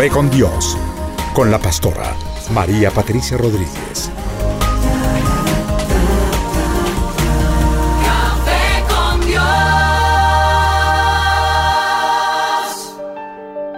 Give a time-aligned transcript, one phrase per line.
[0.00, 0.78] Café con Dios,
[1.34, 2.16] con la pastora
[2.54, 4.10] María Patricia Rodríguez.
[8.02, 9.44] Café con Dios.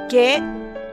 [0.08, 0.40] Qué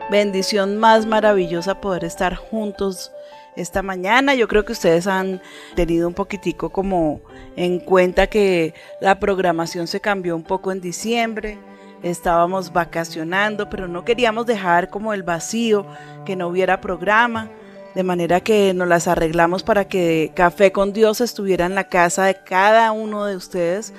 [0.09, 3.11] bendición más maravillosa poder estar juntos
[3.55, 4.33] esta mañana.
[4.33, 5.43] Yo creo que ustedes han
[5.75, 7.21] tenido un poquitico como
[7.55, 11.59] en cuenta que la programación se cambió un poco en diciembre.
[12.03, 15.85] Estábamos vacacionando, pero no queríamos dejar como el vacío,
[16.25, 17.49] que no hubiera programa.
[17.95, 22.25] De manera que nos las arreglamos para que Café con Dios estuviera en la casa
[22.25, 23.93] de cada uno de ustedes.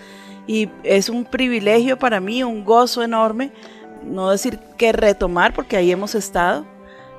[0.47, 3.53] Y es un privilegio para mí, un gozo enorme
[4.03, 6.65] no decir que retomar, porque ahí hemos estado,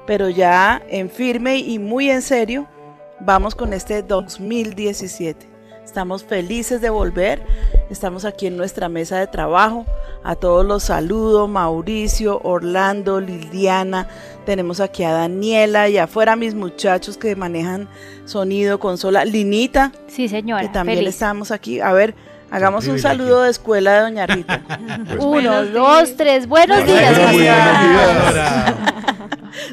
[0.06, 2.68] pero ya en firme y muy en serio,
[3.20, 5.50] vamos con este 2017.
[5.84, 7.42] Estamos felices de volver,
[7.90, 9.86] estamos aquí en nuestra mesa de trabajo,
[10.24, 14.08] a todos los saludo, Mauricio, Orlando, Liliana,
[14.46, 17.88] tenemos aquí a Daniela y afuera mis muchachos que manejan
[18.26, 20.62] sonido, consola, Linita, Sí, señora.
[20.62, 21.16] que también feliz.
[21.16, 21.80] estamos aquí.
[21.80, 22.14] A ver,
[22.52, 24.62] hagamos un saludo de escuela de Doña Rita.
[25.20, 26.48] Uno, dos, tres.
[26.48, 28.74] Buenos días, Buenos días.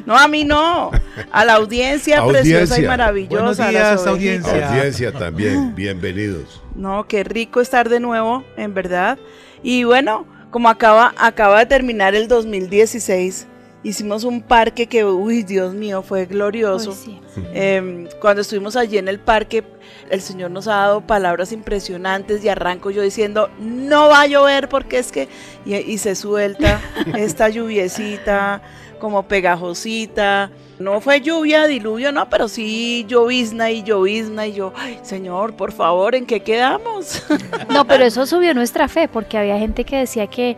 [0.05, 0.91] No, a mí no.
[1.31, 3.35] A la audiencia, preciosa y maravillosa.
[3.35, 4.07] Buenos a días, ovejitas.
[4.07, 4.69] audiencia.
[4.69, 6.61] Audiencia también, bienvenidos.
[6.75, 9.17] No, qué rico estar de nuevo, en verdad.
[9.63, 13.47] Y bueno, como acaba, acaba de terminar el 2016,
[13.83, 16.91] hicimos un parque que, uy, Dios mío, fue glorioso.
[16.91, 17.19] Uy, sí.
[17.53, 19.63] Em, cuando estuvimos allí en el parque,
[20.09, 24.69] el Señor nos ha dado palabras impresionantes y arranco yo diciendo, no va a llover
[24.69, 25.29] porque es que,
[25.65, 26.81] y, y se suelta
[27.17, 28.61] esta lluviecita
[28.99, 30.51] como pegajosita.
[30.79, 35.73] No fue lluvia, diluvio, no, pero sí llovizna y llovizna y yo, ay, Señor, por
[35.73, 37.21] favor, ¿en qué quedamos?
[37.69, 40.57] No, pero eso subió nuestra fe, porque había gente que decía que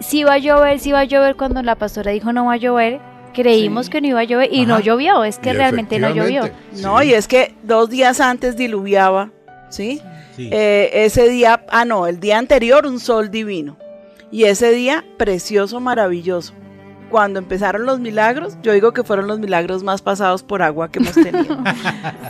[0.00, 1.36] sí iba a llover, sí iba a llover.
[1.36, 3.00] Cuando la pastora dijo no va a llover,
[3.34, 3.92] creímos Sí.
[3.92, 5.24] que no iba a llover y no llovió.
[5.24, 6.48] Es que Y realmente no llovió.
[6.80, 9.30] No, y es que dos días antes diluviaba,
[9.68, 10.00] ¿sí?
[10.36, 10.48] Sí.
[10.52, 13.76] Eh, ese día, ah, no, el día anterior un sol divino.
[14.30, 16.54] Y ese día precioso, maravilloso.
[17.10, 20.98] Cuando empezaron los milagros, yo digo que fueron los milagros más pasados por agua que
[20.98, 21.56] hemos tenido.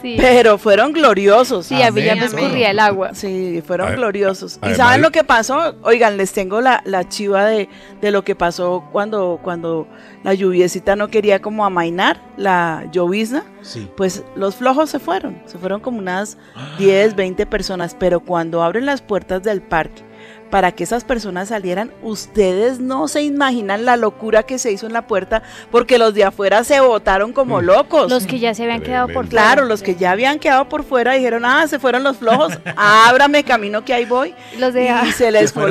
[0.03, 1.67] Sí, Pero fueron gloriosos.
[1.67, 3.15] sí a mí ya me escurría el agua.
[3.15, 4.61] Sí, fueron gloriosos.
[4.71, 5.75] ¿Y saben lo que pasó?
[5.83, 7.69] Oigan, les tengo la, la chiva de,
[8.01, 9.89] de lo que pasó cuando, cuando
[10.23, 13.45] la lluviecita no quería como amainar, la llovizna.
[13.63, 13.91] Sí.
[13.97, 16.37] Pues los flojos se fueron, se fueron como unas
[16.79, 20.03] 10, 20 personas, pero cuando abren las puertas del parque
[20.51, 24.93] para que esas personas salieran, ustedes no se imaginan la locura que se hizo en
[24.93, 28.11] la puerta, porque los de afuera se botaron como locos.
[28.11, 29.29] Los que ya se habían quedado por fuera.
[29.31, 33.43] Claro, los que ya habían quedado por fuera dijeron, ah, se fueron los flojos, ábrame
[33.45, 34.35] camino que ahí voy.
[34.59, 35.69] Los de Y se les y como...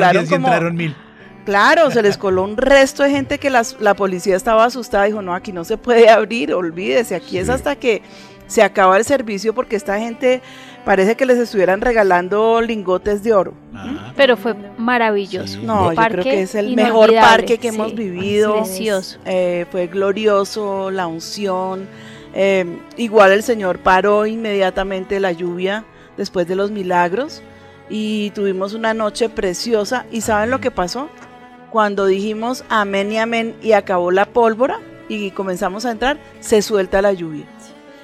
[0.47, 0.95] entraron mil.
[1.45, 5.03] Claro, se les coló un resto de gente que las- la policía estaba asustada.
[5.05, 8.01] Dijo, no, aquí no se puede abrir, olvídese, aquí es hasta que
[8.47, 10.41] se acaba el servicio porque esta gente
[10.85, 13.53] parece que les estuvieran regalando lingotes de oro.
[13.73, 14.13] Ajá.
[14.15, 15.59] Pero fue maravilloso.
[15.59, 15.59] Sí.
[15.63, 18.57] No, yo creo que es el mejor parque que sí, hemos vivido.
[18.57, 19.17] Precioso.
[19.25, 21.87] Eh, fue glorioso, la unción.
[22.33, 22.65] eh,
[22.97, 25.83] igual el Señor paró inmediatamente la lluvia
[26.17, 27.41] después de los milagros
[27.89, 30.05] y tuvimos una noche preciosa.
[30.11, 31.09] ¿Y saben lo que pasó?
[31.71, 34.79] Cuando dijimos amén y amén y acabó la pólvora
[35.09, 37.45] y comenzamos a entrar, se suelta la lluvia.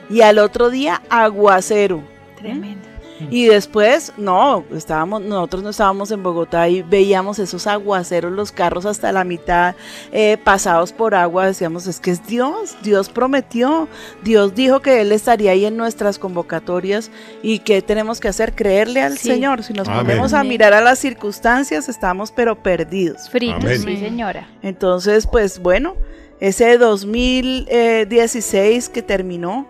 [0.09, 2.03] Y al otro día, aguacero.
[2.41, 2.87] Tremendo.
[3.29, 8.87] Y después, no, estábamos, nosotros no estábamos en Bogotá y veíamos esos aguaceros, los carros
[8.87, 9.75] hasta la mitad
[10.11, 11.45] eh, pasados por agua.
[11.45, 13.87] Decíamos, es que es Dios, Dios prometió,
[14.23, 17.11] Dios dijo que Él estaría ahí en nuestras convocatorias
[17.43, 19.27] y que tenemos que hacer, creerle al Sí.
[19.29, 19.61] Señor.
[19.61, 20.03] Si nos Amén.
[20.07, 23.29] ponemos a mirar a las circunstancias, estamos pero perdidos.
[23.29, 23.83] Fritos, Amén.
[23.83, 24.49] sí, señora.
[24.63, 25.93] Entonces, pues bueno,
[26.39, 29.67] ese 2016 que terminó,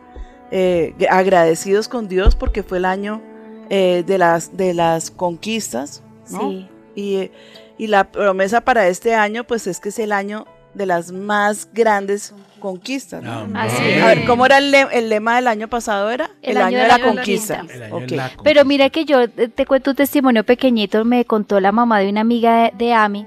[0.52, 3.22] eh, agradecidos con Dios porque fue el año
[3.70, 6.52] eh, de, las, de las conquistas, ¿no?
[6.52, 6.68] Sí.
[6.96, 7.32] Y,
[7.78, 11.68] y la promesa para este año, pues es que es el año de las más
[11.74, 13.24] grandes conquistas.
[13.24, 13.48] ¿no?
[13.60, 14.02] Así Amén.
[14.04, 14.26] A ver.
[14.26, 16.10] ¿cómo era el, le- el lema del año pasado?
[16.12, 17.66] Era El año de la conquista.
[17.74, 18.04] El año Ok.
[18.04, 21.72] de la Pero mira que yo eh, te cuento un testimonio pequeñito, me contó la
[21.72, 23.26] mamá de una amiga de, de Ami,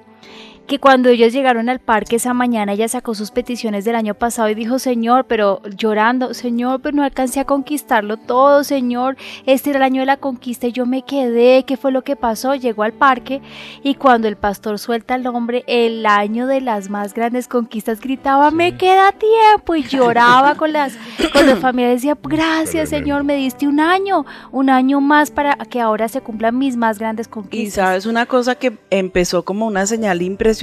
[0.67, 4.49] que cuando ellos llegaron al parque esa mañana, ella sacó sus peticiones del año pasado
[4.49, 9.17] y dijo, Señor, pero llorando, Señor, pero no alcancé a conquistarlo todo, Señor,
[9.47, 12.17] este era el año de la conquista y yo me quedé, ¿qué fue lo que
[12.17, 12.55] pasó?
[12.55, 13.43] Llegó al parque
[13.83, 18.51] y cuando el pastor suelta el nombre, el año de las más grandes conquistas, gritaba,
[18.51, 20.97] me queda tiempo y lloraba con las,
[21.33, 22.89] con las familias, decía, gracias.
[22.89, 26.99] Señor, me diste un año, un año más para que ahora se cumplan mis más
[26.99, 27.75] grandes Y conquistas.
[27.75, 30.54] sabes una cosa que empezó como una señal impresionante,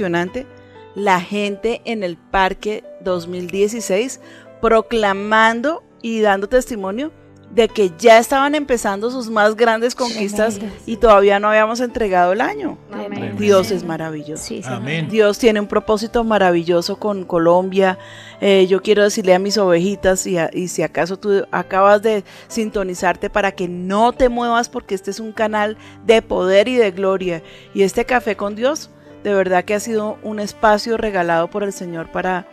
[0.94, 4.20] la gente en el parque 2016
[4.60, 7.12] proclamando y dando testimonio
[7.50, 10.82] de que ya estaban empezando sus más grandes conquistas Tremendo.
[10.86, 12.78] y todavía no habíamos entregado el año.
[12.90, 13.38] Tremendo.
[13.38, 14.42] Dios es maravilloso.
[14.42, 14.62] Sí.
[14.64, 15.08] Amén.
[15.10, 17.98] Dios tiene un propósito maravilloso con Colombia.
[18.40, 22.24] Eh, yo quiero decirle a mis ovejitas y, a- y si acaso tú acabas de
[22.48, 26.90] sintonizarte para que no te muevas porque este es un canal de poder y de
[26.90, 27.42] gloria.
[27.74, 28.88] Y este café con Dios,
[29.22, 32.46] de verdad que ha sido un espacio regalado por el Señor para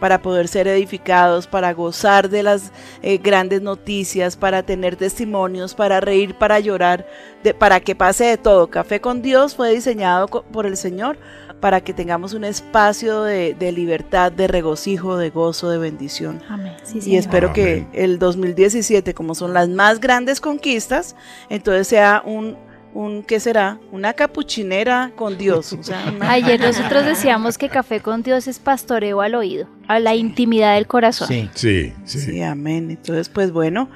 [0.00, 2.72] para poder ser edificados, para gozar de las
[3.02, 7.06] eh, grandes noticias, para tener testimonios, para reír, para llorar,
[7.44, 8.66] de- para que pase de todo.
[8.68, 11.18] Café con Dios fue diseñado por el Señor
[11.60, 16.42] para que tengamos un espacio de, de libertad, de regocijo, de gozo, de bendición.
[16.48, 16.72] Amén.
[16.82, 21.14] Sí, Y espero que el 2017, como son las más grandes conquistas,
[21.48, 22.56] entonces sea un,
[22.94, 23.78] un ¿qué será?
[23.90, 25.72] Una capuchinera con Dios.
[25.72, 29.98] o sea, una- Ayer nosotros decíamos que café con Dios es pastoreo al oído, a
[29.98, 31.28] la intimidad del corazón.
[31.28, 31.48] Sí.
[31.54, 32.18] Sí, sí.
[32.20, 32.90] Sí, amén.
[32.90, 33.88] Entonces, pues bueno,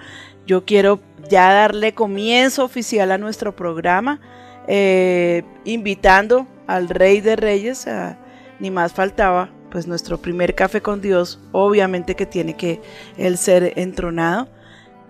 [0.46, 4.20] yo quiero ya darle comienzo oficial a nuestro programa,
[4.68, 8.18] eh, invitando al Rey de Reyes, a-
[8.58, 12.80] ni más faltaba, pues nuestro primer café con Dios, obviamente que tiene que
[13.18, 14.48] él ser entronado.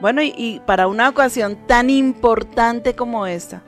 [0.00, 3.62] Bueno, y, y para una ocasión tan importante como esta,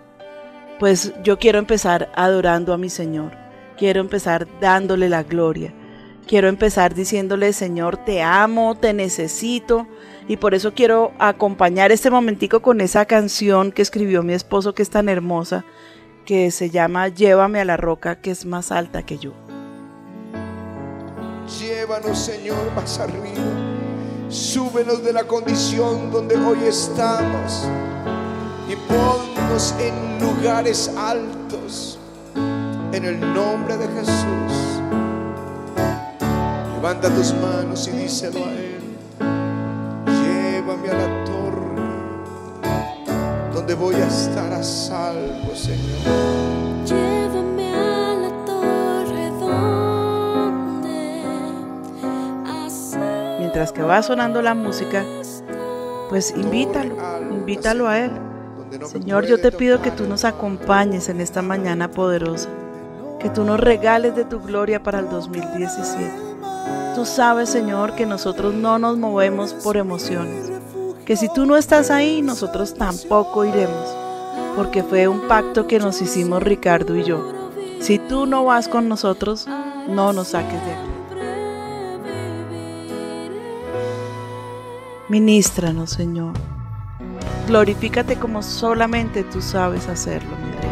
[0.78, 3.32] pues yo quiero empezar adorando a mi Señor,
[3.76, 5.75] quiero empezar dándole la gloria,
[6.26, 9.86] quiero empezar diciéndole, Señor, te amo, te necesito,
[10.28, 14.82] y por eso quiero acompañar este momentico con esa canción que escribió mi esposo, que
[14.82, 15.64] es tan hermosa,
[16.26, 19.32] que se llama Llévame a la roca, que es más alta que yo.
[21.58, 23.25] Llévanos, Señor, más arriba.
[24.28, 27.66] Súbenos de la condición donde hoy estamos
[28.69, 31.99] y ponnos en lugares altos.
[32.93, 34.82] En el nombre de Jesús.
[36.76, 38.81] Levanta tus manos y díselo a Él.
[40.06, 41.59] Llévame a la torre
[43.53, 45.99] donde voy a estar a salvo, Señor.
[46.87, 51.23] Llévame a la torre donde
[53.38, 55.04] Mientras que va sonando la música,
[56.09, 56.97] pues invítalo,
[57.31, 58.27] invítalo a Él.
[58.87, 62.49] Señor, yo te pido que tú nos acompañes en esta mañana poderosa,
[63.18, 66.11] que tú nos regales de tu gloria para el 2017.
[66.94, 70.50] Tú sabes, Señor, que nosotros no nos movemos por emociones,
[71.04, 73.94] que si tú no estás ahí, nosotros tampoco iremos,
[74.56, 77.50] porque fue un pacto que nos hicimos Ricardo y yo.
[77.80, 79.47] Si tú no vas con nosotros,
[79.88, 80.88] no nos saques de aquí.
[85.08, 86.35] Ministranos, Señor.
[87.49, 90.71] Glorifícate como solamente tú sabes hacerlo, mi rey.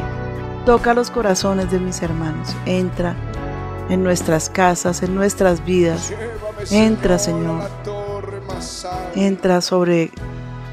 [0.66, 2.54] Toca los corazones de mis hermanos.
[2.66, 3.16] Entra
[3.88, 6.12] en nuestras casas, en nuestras vidas.
[6.71, 7.62] Entra, Señor.
[9.14, 10.11] Entra sobre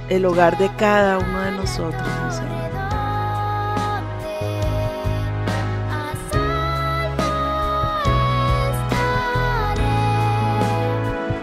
[0.09, 2.53] el hogar de cada uno de nosotros, mi Señor.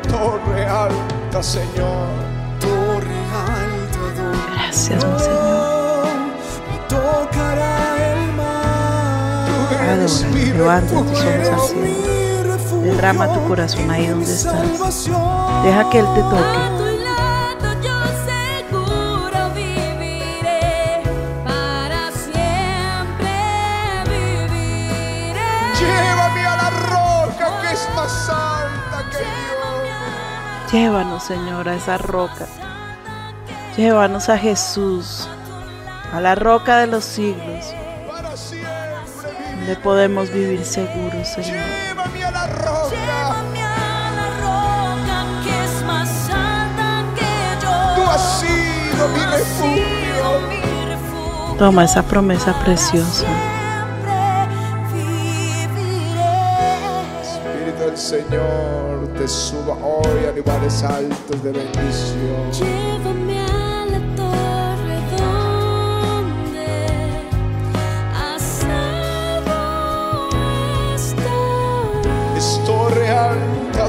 [0.06, 2.29] Torre alta, Señor.
[9.90, 12.82] adoran, levantan tus ojos al.
[12.82, 15.08] Derrama tu corazón ahí donde estás.
[15.64, 16.80] Deja que Él te toque.
[30.72, 32.46] Llévanos, Señor, a esa roca.
[33.76, 35.28] Llévanos a Jesús,
[36.12, 37.74] a la roca de los siglos
[39.70, 41.52] donde podemos vivir seguros, Señor.
[41.52, 42.90] Llévame a la roca.
[42.90, 47.30] Llévame a la roca que es más alta que
[47.62, 47.70] yo.
[47.94, 50.24] Tú has sido mi refugio.
[51.58, 53.26] Toma esa promesa preciosa.
[53.26, 54.48] Siempre
[54.92, 56.34] viviré.
[57.22, 62.50] Espíritu del Señor te suba hoy a lugares altos de bendición.
[62.50, 63.69] Llévame a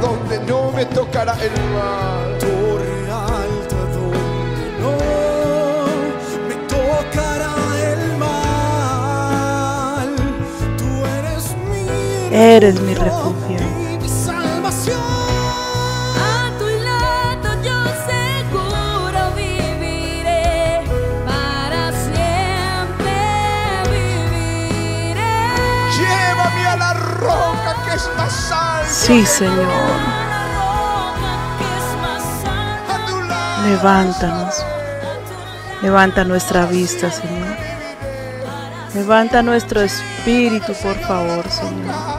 [0.01, 2.38] donde no me tocará el mal.
[2.39, 4.98] torre alta donde no
[6.48, 7.55] me tocará
[7.91, 10.10] el mal.
[10.77, 11.81] Tú eres mi
[12.36, 13.71] Eres mi refugio.
[29.12, 29.68] Tu lado.
[33.65, 34.65] Levántanos.
[35.82, 37.58] Levanta nuestra vista, Señor.
[38.94, 42.11] Levanta nuestro espíritu, por favor, Señor.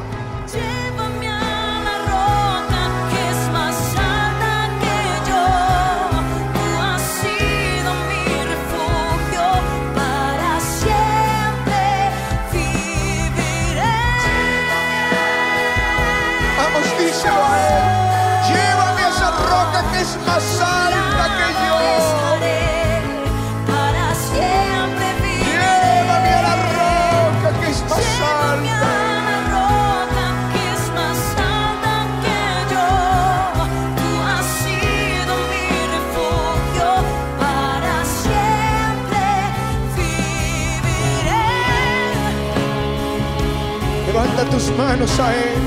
[44.77, 45.61] Manos a él.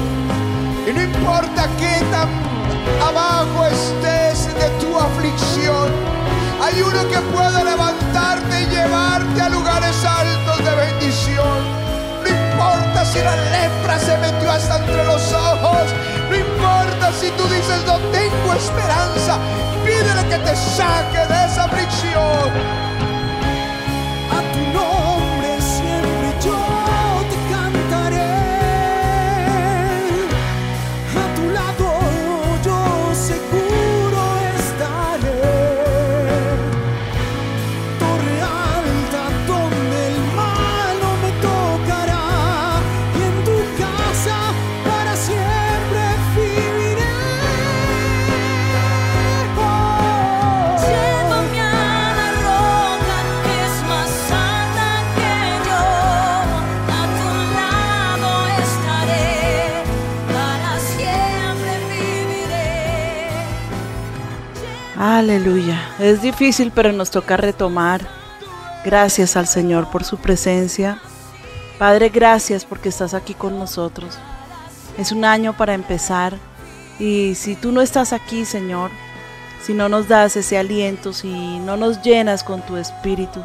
[0.87, 2.29] Y no importa qué tan
[3.01, 5.89] abajo estés de tu aflicción,
[6.61, 11.85] hay uno que puede levantarte y llevarte a lugares altos de bendición.
[12.23, 15.85] No importa si la lepra se metió hasta entre los ojos,
[16.29, 19.37] no importa si tú dices no tengo esperanza,
[19.83, 21.24] pídele que te saque
[65.25, 65.81] Aleluya.
[65.97, 67.99] Es difícil, pero nos toca retomar.
[68.85, 71.01] Gracias al Señor por su presencia.
[71.79, 74.19] Padre, gracias porque estás aquí con nosotros.
[74.99, 76.37] Es un año para empezar.
[76.99, 78.91] Y si tú no estás aquí, Señor,
[79.63, 83.41] si no nos das ese aliento, si no nos llenas con tu espíritu,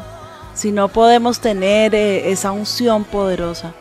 [0.53, 3.73] si no podemos tener eh, esa unción poderosa,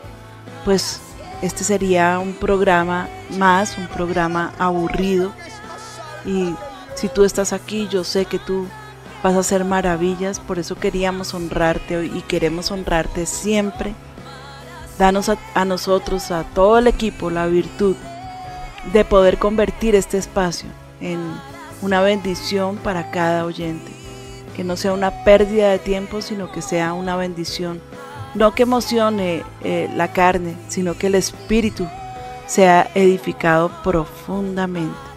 [0.65, 1.03] pues
[1.43, 5.33] este sería un programa más, un programa aburrido.
[6.25, 6.55] Y
[6.95, 8.67] si tú estás aquí, yo sé que tú
[9.23, 13.95] vas a hacer maravillas, por eso queríamos honrarte hoy y queremos honrarte siempre.
[14.99, 17.97] Danos a, nosotros, a todo el equipo, la virtud
[18.93, 20.69] de poder convertir este espacio
[21.01, 21.21] en
[21.81, 23.93] una bendición para cada oyente.
[24.55, 27.81] Que no sea una pérdida de tiempo, sino que sea una bendición.
[28.35, 31.89] No que emocione eh, la carne, sino que el espíritu
[32.47, 35.10] sea edificado profundamente.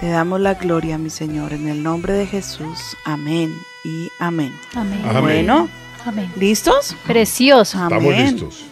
[0.00, 2.96] Te damos la gloria, mi Señor, en el nombre de Jesús.
[3.04, 3.52] Amén
[3.84, 4.52] y amén.
[4.74, 5.00] Amén.
[5.04, 5.22] Amén.
[5.22, 5.68] Bueno,
[6.06, 6.32] Amén.
[6.36, 6.96] ¿listos?
[7.06, 7.76] Precioso.
[7.76, 8.32] Estamos Amén.
[8.32, 8.64] listos.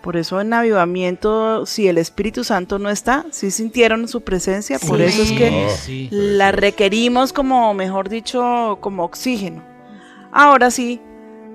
[0.00, 4.98] Por eso en avivamiento, si el Espíritu Santo no está, si sintieron su presencia, por
[4.98, 5.04] Sí.
[5.04, 6.08] eso es que Sí.
[6.12, 9.64] la requerimos como, mejor dicho, como oxígeno.
[10.30, 11.00] Ahora sí,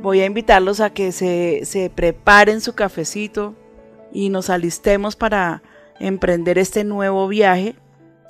[0.01, 3.55] voy a invitarlos a que se, se preparen su cafecito
[4.11, 5.63] y nos alistemos para
[6.01, 7.75] emprender este nuevo viaje.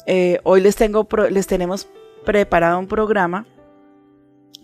[0.06, 1.88] Eh, hoy les, tengo, pro- les tenemos
[2.26, 3.46] preparado un programa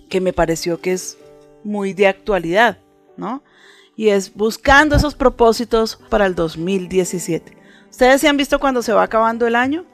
[0.09, 1.17] que me pareció que es
[1.63, 2.77] muy de actualidad,
[3.17, 3.43] ¿no?
[3.95, 7.55] Y es buscando esos propósitos para el 2017.
[7.89, 9.85] Ustedes se han visto cuando se va acabando el año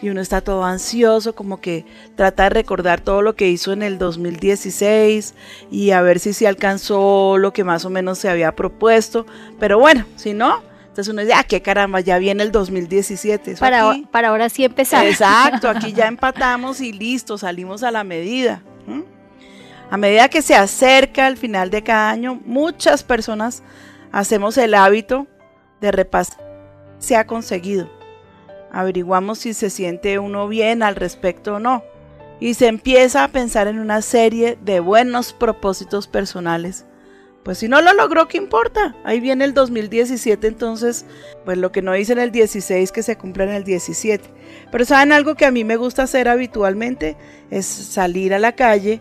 [0.00, 1.84] y uno está todo ansioso, como que
[2.16, 5.34] trata de recordar todo lo que hizo en el 2016
[5.70, 9.26] y a ver si se alcanzó lo que más o menos se había propuesto.
[9.60, 13.52] Pero bueno, si no, entonces uno dice, ah, qué caramba, ya viene el 2017.
[13.52, 15.06] Eso Para, aquí- para ahora sí empezar.
[15.06, 18.62] Exacto, aquí ya empatamos y listo, salimos a la medida.
[19.90, 23.62] A medida que se acerca el final de cada año, muchas personas
[24.10, 25.26] hacemos el hábito
[25.80, 26.38] de repasar
[26.98, 27.90] si se ha conseguido.
[28.70, 31.82] Averiguamos si se siente uno bien al respecto o no.
[32.40, 36.84] Y se empieza a pensar en una serie de buenos propósitos personales.
[37.44, 38.94] Pues si no lo logró, ¿qué importa?
[39.02, 41.04] Ahí viene el 2017, entonces,
[41.44, 44.28] pues lo que no hice en el 16, que se cumpla en el 17.
[44.70, 47.16] Pero saben algo que a mí me gusta hacer habitualmente,
[47.50, 49.00] es salir a la calle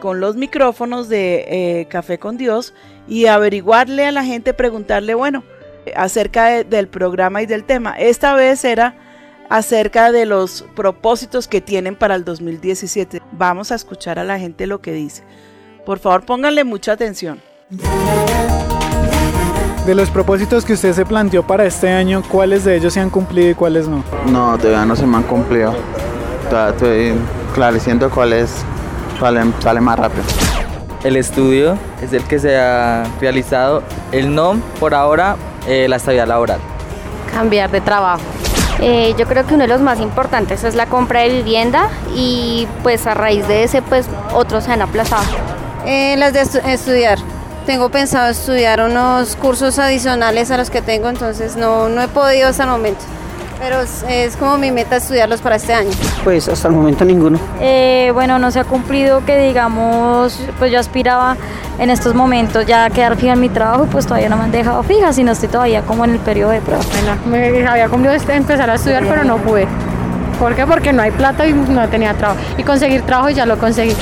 [0.00, 1.44] con los micrófonos de
[1.80, 2.74] eh, Café con Dios
[3.06, 5.44] y averiguarle a la gente, preguntarle, bueno,
[5.94, 7.92] acerca de- del programa y del tema.
[7.96, 8.96] Esta vez era
[9.48, 13.22] acerca de los propósitos que tienen para el 2017.
[13.30, 15.22] Vamos a escuchar a la gente lo que dice.
[15.84, 17.40] Por favor, pónganle mucha atención.
[19.86, 23.10] De los propósitos que usted se planteó para este año, ¿cuáles de ellos se han
[23.10, 24.04] cumplido y cuáles no?
[24.30, 25.74] No, todavía no se me han cumplido.
[26.48, 27.14] Todavía estoy
[27.54, 28.50] clareciendo cuál es,
[29.18, 30.22] cuál em- sale más rápido.
[31.02, 33.82] El estudio es el que se ha realizado.
[34.12, 36.58] El no, por ahora, eh, la estabilidad laboral.
[37.32, 38.22] cambiar de trabajo.
[38.80, 42.66] Eh, yo creo que uno de los más importantes es la compra de vivienda y
[42.82, 45.24] pues a raíz de ese pues otros se han aplazado.
[45.84, 47.18] Eh, las de estu- estudiar.
[47.66, 52.48] Tengo pensado estudiar unos cursos adicionales a los que tengo, entonces no, no he podido
[52.48, 53.00] hasta el momento.
[53.58, 55.90] Pero es, como mi meta estudiarlos para este año.
[56.22, 57.40] Pues hasta el momento ninguno.
[57.60, 61.36] Eh, bueno, no se ha cumplido que digamos, pues yo aspiraba
[61.78, 64.52] en estos momentos ya a quedar fija en mi trabajo, pues todavía no me han
[64.52, 66.84] dejado fija, sino estoy todavía como en el periodo de prueba.
[67.28, 69.66] Me había cumplido este- empezar a estudiar, pero no pude.
[70.38, 70.66] ¿Por qué?
[70.66, 72.38] Porque no hay plata y no tenía trabajo.
[72.58, 73.96] Y conseguir trabajo ya lo conseguí.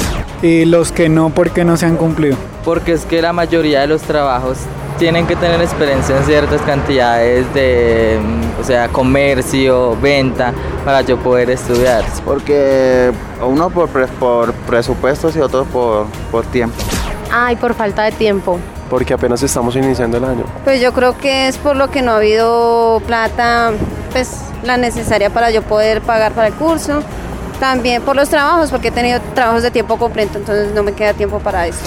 [0.45, 2.37] Y los que no, ¿por qué no se han cumplido?
[2.67, 4.59] Porque es que la mayoría de los trabajos
[4.99, 10.53] tienen que tener experiencia en ciertas cantidades de, mm, o sea, comercio, venta,
[10.85, 12.05] para yo poder estudiar.
[12.27, 13.11] Porque
[13.43, 16.77] uno por, pre- por presupuestos y otro por, por tiempo.
[17.33, 18.61] Ay, por falta de tiempo.
[18.91, 20.45] Porque apenas estamos iniciando el año.
[20.63, 23.73] Pues yo creo que es por lo que no ha habido plata,
[24.13, 27.03] pues la necesaria para yo poder pagar para el curso.
[27.61, 31.15] También por los trabajos, porque he tenido trabajos de tiempo completo, entonces no me queda
[31.15, 31.81] tiempo para eso.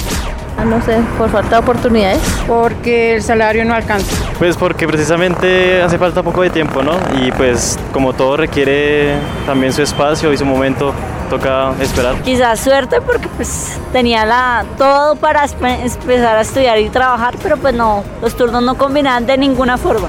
[0.58, 2.20] Ah, no sé, por falta de oportunidades.
[2.48, 4.08] Porque el salario no alcanza.
[4.40, 6.94] Pues porque precisamente hace falta poco de tiempo, ¿no?
[7.22, 10.94] Y pues como todo requiere también su espacio y su momento,
[11.30, 12.16] toca esperar.
[12.24, 17.76] Quizás suerte porque pues tenía la todo para empezar a estudiar y trabajar, pero pues
[17.76, 20.08] no, los turnos no combinaban de ninguna forma.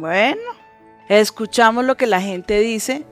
[0.00, 0.40] Bueno,
[1.10, 3.04] escuchamos lo que la gente dice.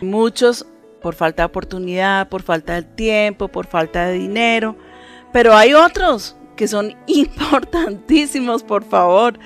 [0.00, 0.64] Muchos
[1.02, 4.76] por falta de oportunidad, por falta de tiempo, por falta de dinero.
[5.32, 9.40] Pero hay otros que son importantísimos, por favor.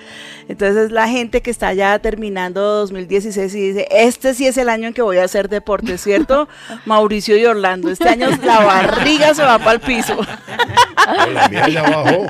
[0.47, 4.89] Entonces la gente que está ya terminando 2016 y dice, este sí es el año
[4.89, 6.51] en que voy a hacer deporte, ¿cierto?
[6.85, 10.19] Mauricio y Orlando, este año la barriga se va para el piso.
[11.33, 12.27] la mía ya bajó.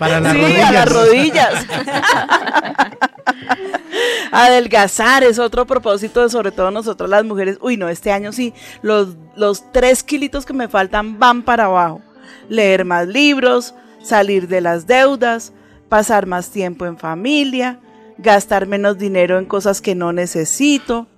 [0.00, 0.68] Para las Sí, rodillas.
[0.68, 1.66] a las rodillas.
[4.32, 7.58] Adelgazar es otro propósito de sobre todo nosotros las mujeres.
[7.60, 12.00] Uy, no, este año sí, los, los tres kilitos que me faltan van para abajo.
[12.48, 15.52] Leer más libros, salir de las deudas,
[15.90, 17.78] pasar más tiempo en familia,
[18.16, 21.08] gastar menos dinero en cosas que no necesito,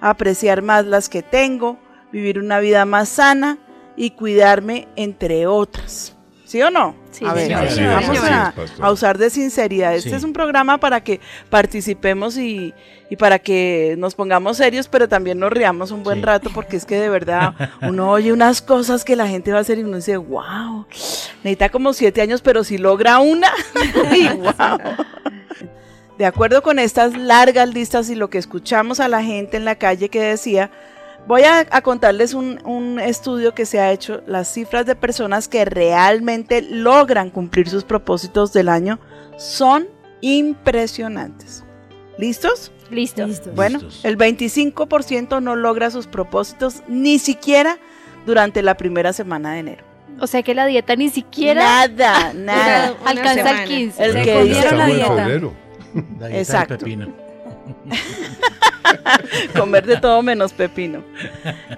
[0.00, 1.78] apreciar más las que tengo,
[2.10, 3.58] vivir una vida más sana
[3.96, 6.16] y cuidarme, entre otras.
[6.52, 6.94] ¿Sí o no?
[7.12, 7.46] Sí, a ver.
[7.70, 9.94] Sí, vamos sí, a, usar de sinceridad.
[9.94, 10.16] Este Sí.
[10.16, 12.74] es un programa para que participemos y,
[13.08, 16.24] y para que nos pongamos serios, pero también nos riamos un buen Sí.
[16.26, 19.60] rato, porque es que de verdad uno oye unas cosas que la gente va a
[19.62, 20.84] hacer y uno dice, wow,
[21.42, 23.48] necesita como siete años, pero si logra una,
[24.14, 24.78] y wow.
[26.18, 29.76] De acuerdo con estas largas listas y lo que escuchamos a la gente en la
[29.76, 30.70] calle que decía,
[31.26, 35.48] voy a, a contarles un, un estudio que se ha hecho, las cifras de personas
[35.48, 38.98] que realmente logran cumplir sus propósitos del año
[39.38, 39.88] son
[40.20, 41.64] impresionantes.
[42.18, 42.72] ¿Listos?
[42.90, 43.26] Listo.
[43.54, 44.04] Bueno, Listos.
[44.04, 47.78] el 25% no logra sus propósitos ni siquiera
[48.26, 49.84] durante la primera semana de enero.
[50.20, 52.94] O sea que la dieta ni siquiera Nada, nada.
[53.00, 53.62] Una alcanza semana.
[53.62, 54.04] el 15.
[54.04, 55.16] El que dice la dieta.
[55.16, 55.52] febrero.
[55.94, 56.78] La dieta Exacto.
[56.78, 57.21] pepino.
[59.56, 61.02] Comer de todo menos pepino.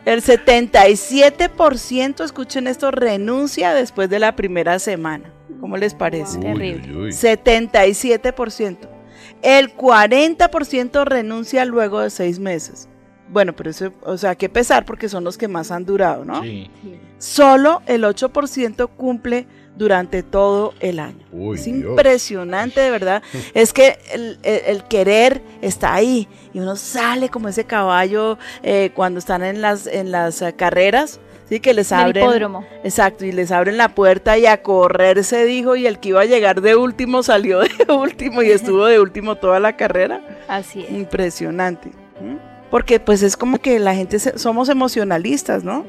[0.04, 5.33] El 77%, escuchen esto, renuncia después de la primera semana.
[5.61, 6.38] ¿Cómo les parece?
[6.38, 6.96] Uy, Terrible.
[6.96, 7.11] uy, uy.
[7.11, 8.78] 77%.
[9.42, 12.88] El 40% renuncia luego de seis meses.
[13.28, 16.42] Bueno, pero eso, o sea, qué pesar porque son los que más han durado, ¿no?
[16.42, 16.70] Sí.
[17.18, 21.18] Solo el 8% cumple durante todo el año.
[21.32, 21.76] Uy, es Dios.
[21.90, 23.22] impresionante, de verdad.
[23.54, 28.90] es que el, el- el querer está ahí y uno sale como ese caballo eh,
[28.94, 31.20] cuando están en las, en las carreras.
[31.48, 32.24] Sí, que les En el abren.
[32.24, 32.64] hipódromo.
[32.84, 36.22] Exacto, y les abren la puerta y a correr se dijo, y el que iba
[36.22, 40.22] a llegar de último salió de último y estuvo de último toda la carrera.
[40.48, 40.90] Así es.
[40.90, 41.88] Impresionante.
[42.20, 42.37] ¿Mm?
[42.70, 45.84] Porque pues es como que la gente se- somos emocionalistas, ¿no?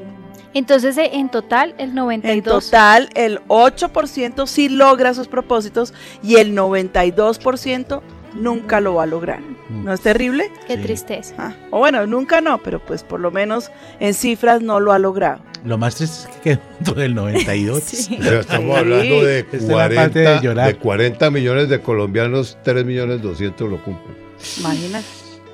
[0.54, 2.64] Entonces, eh, en total, el En 92.
[2.64, 8.02] total, el 8% sí logra sus propósitos y el 92%
[8.34, 9.40] nunca lo va a lograr.
[9.70, 10.50] ¿No es terrible?
[10.66, 11.34] Qué tristeza.
[11.38, 14.98] Ah, o bueno, nunca no, pero pues por lo menos en cifras no lo ha
[14.98, 15.40] logrado.
[15.64, 17.78] Lo más triste es que quedó del 92.
[17.78, 20.66] O sea, estamos hablando de Esta es la parte de 40, llorar.
[20.68, 24.16] de 40 millones de colombianos, 3 millones 200 lo cumplen.
[24.58, 25.06] Imagínate.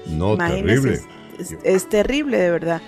[0.07, 1.01] No, Imagínese, terrible.
[1.39, 2.83] Es, es terrible, de verdad.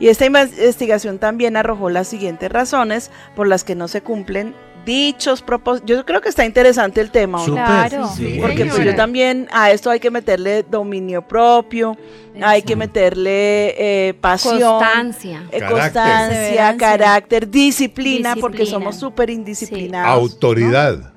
[0.00, 5.42] Y esta investigación también arrojó las siguientes razones por las que no se cumplen dichos
[5.42, 5.88] propósitos.
[5.88, 7.46] Yo creo que está interesante el tema, ¿o no?
[7.46, 8.08] Súper, Claro.
[8.16, 11.96] sí, Porque pues, yo también a esto hay que meterle dominio propio,
[12.40, 13.74] hay que meterle
[14.08, 15.42] eh, pasión, Constancia.
[15.50, 20.10] eh, constancia, carácter, disciplina, porque somos súper indisciplinados.
[20.22, 21.12] Autoridad.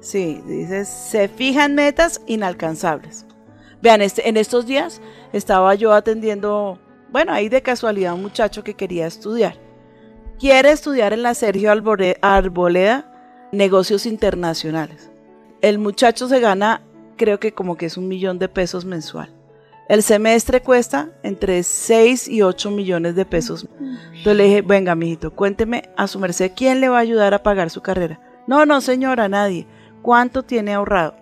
[0.00, 3.26] Sí, dice, se fijan metas inalcanzables.
[3.82, 5.00] Vean, este, en estos días
[5.32, 6.78] estaba yo atendiendo,
[7.10, 9.56] bueno, ahí de casualidad un muchacho que quería estudiar.
[10.38, 13.12] Quiere estudiar en la Sergio Arboleda
[13.52, 15.10] negocios internacionales.
[15.60, 16.82] El muchacho se gana,
[17.16, 19.34] creo que como que es un millón de pesos mensual.
[19.88, 23.66] El semestre cuesta entre 6 y 8 millones de pesos.
[23.80, 27.42] Entonces le dije, venga, mijito, cuénteme a su merced quién le va a ayudar a
[27.42, 28.20] pagar su carrera.
[28.46, 29.66] No, no, señora, nadie.
[30.02, 31.16] ¿Cuánto tiene ahorrado?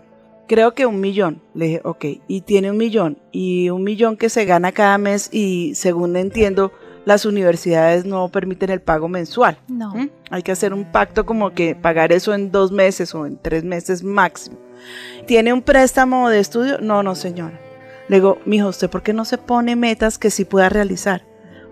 [0.49, 1.43] Creo que un millón.
[1.55, 3.19] Le dije, ok, y tiene un millón.
[3.33, 6.73] Y un millón que se gana cada mes y según entiendo,
[7.05, 9.59] las universidades no permiten el pago mensual.
[9.69, 9.95] No.
[9.95, 10.11] ¿Mm?
[10.31, 13.65] Hay que hacer un pacto como que pagar eso en dos meses o en tres
[13.65, 14.59] meses máximo.
[15.27, 16.79] ¿Tiene un préstamo de estudio?
[16.81, 17.61] No, no, señora.
[18.09, 21.25] Le digo, mijo, ¿usted por qué no se pone metas que sí pueda realizar?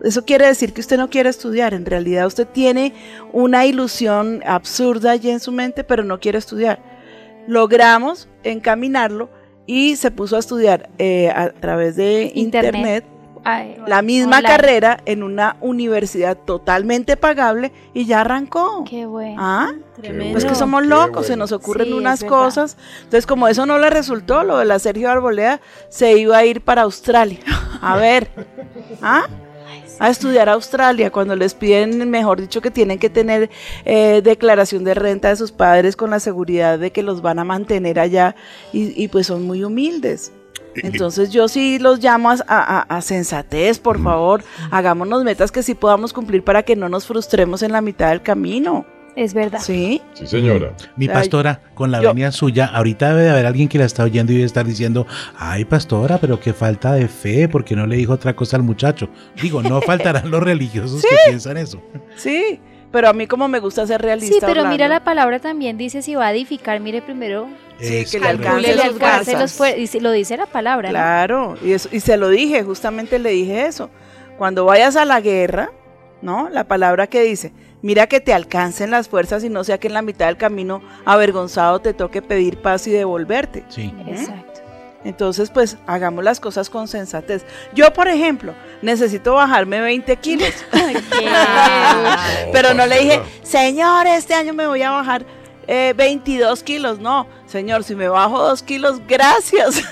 [0.02, 1.74] Eso quiere decir que usted no quiere estudiar.
[1.74, 2.92] En realidad usted tiene
[3.32, 6.93] una ilusión absurda allí en su mente, pero no quiere estudiar.
[7.46, 9.30] Logramos encaminarlo
[9.66, 12.74] y se puso a estudiar eh, a través de Internet.
[12.74, 13.04] internet
[13.46, 14.48] Ay, la misma online.
[14.48, 18.84] carrera en una universidad totalmente pagable y ya arrancó.
[18.88, 19.36] Qué bueno.
[19.38, 20.32] Ah, Tremendo.
[20.32, 22.78] pues que somos locos, se nos ocurren Sí, unas cosas.
[22.98, 26.62] Entonces, como eso no le resultó, lo de la Sergio Arboleda, se iba a ir
[26.62, 27.40] para Australia.
[27.82, 28.30] A ver,
[29.02, 29.26] ¿ah?
[30.00, 33.48] A estudiar a Australia, cuando les piden, mejor dicho, que tienen que tener
[33.84, 37.44] eh, declaración de renta de sus padres con la seguridad de que los van a
[37.44, 38.34] mantener allá
[38.72, 40.32] y, y pues son muy humildes.
[40.76, 45.74] Entonces yo sí los llamo a, a- a sensatez, por favor, hagámonos metas que sí
[45.74, 48.84] podamos cumplir para que no nos frustremos en la mitad del camino.
[49.16, 49.60] Es verdad.
[49.60, 50.02] Sí.
[50.14, 50.72] Sí, señora.
[50.96, 53.84] Mi Ay, pastora, con la yo- venia suya, ahorita debe de haber alguien que la
[53.84, 55.06] está oyendo y debe estar diciendo,
[55.38, 59.08] ay pastora, pero qué falta de fe, porque no le dijo otra cosa al muchacho.
[59.40, 61.80] Digo, no faltarán los religiosos que piensan eso.
[62.16, 62.58] Sí,
[62.90, 64.34] pero a mí como me gusta ser realista.
[64.34, 67.46] Sí, pero mira la palabra también dice si va a edificar, mire primero
[67.80, 70.88] Sí, que le alcance alcance los fue- y si- lo dice la palabra.
[70.88, 70.92] ¿no?
[70.92, 73.90] Claro, y, eso, y se lo dije, justamente le dije eso.
[74.38, 75.70] Cuando vayas a la guerra,
[76.22, 76.48] ¿no?
[76.50, 77.52] La palabra que dice,
[77.84, 80.82] mira que te alcancen las fuerzas y no sea que en la mitad del camino
[81.04, 83.62] avergonzado te toque pedir paz y devolverte.
[83.68, 83.94] Sí.
[84.08, 84.60] Exacto.
[85.04, 87.44] Entonces, pues hagamos las cosas con sensatez.
[87.74, 90.48] Yo, por ejemplo, necesito bajarme 20 kilos.
[92.52, 95.26] Pero no le dije, señor, este año me voy a bajar
[95.66, 96.98] eh, 22 kilos.
[97.00, 99.74] No, señor, si me bajo 2 kilos, gracias.
[99.74, 99.82] Sí,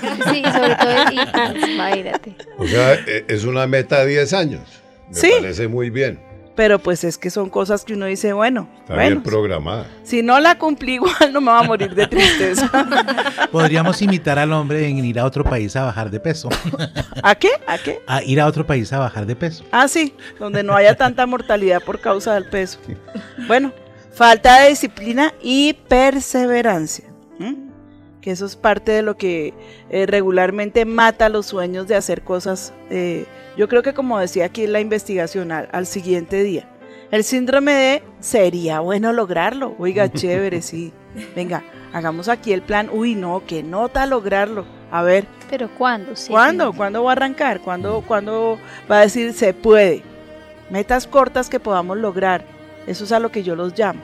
[0.51, 2.35] sobre todo, y, imagínate.
[2.57, 4.61] O sea, e- es una meta de 10 años.
[5.09, 5.31] Me Sí.
[5.39, 6.19] parece muy bien.
[6.55, 9.87] Pero pues es que son cosas que uno dice, bueno, Está bueno, bien programada.
[10.03, 12.69] si no la cumplí igual no me va a morir de tristeza.
[13.51, 16.49] Podríamos imitar al hombre en ir a otro país a bajar de peso.
[17.23, 17.49] ¿A qué?
[17.67, 18.01] ¿A qué?
[18.05, 19.63] A ir a otro país a bajar de peso.
[19.71, 22.77] Ah, sí, donde no haya tanta mortalidad por causa del peso.
[23.47, 23.71] Bueno,
[24.13, 27.05] falta de disciplina y perseverancia.
[28.21, 29.53] Que eso es parte de lo que
[29.89, 32.73] eh, regularmente mata los sueños de hacer cosas.
[32.89, 33.25] eh,
[33.57, 36.67] yo creo que como decía aquí en la investigación, al, al siguiente día.
[37.11, 39.75] El síndrome de sería bueno lograrlo.
[39.77, 40.91] Oiga, chévere, sí.
[41.35, 41.63] Venga,
[41.93, 42.89] hagamos aquí el plan.
[42.91, 44.65] Uy, no, que nota lograrlo.
[44.91, 46.15] A ver, Pero ¿cuándo?
[46.15, 46.31] Sí.
[46.31, 46.73] ¿Cuándo?
[46.73, 47.59] ¿Cuándo va a arrancar?
[47.61, 48.57] ¿Cuándo, cuándo
[48.89, 50.03] va a decir se puede?
[50.69, 52.45] Metas cortas que podamos lograr.
[52.87, 54.01] Eso es a lo que yo los llamo.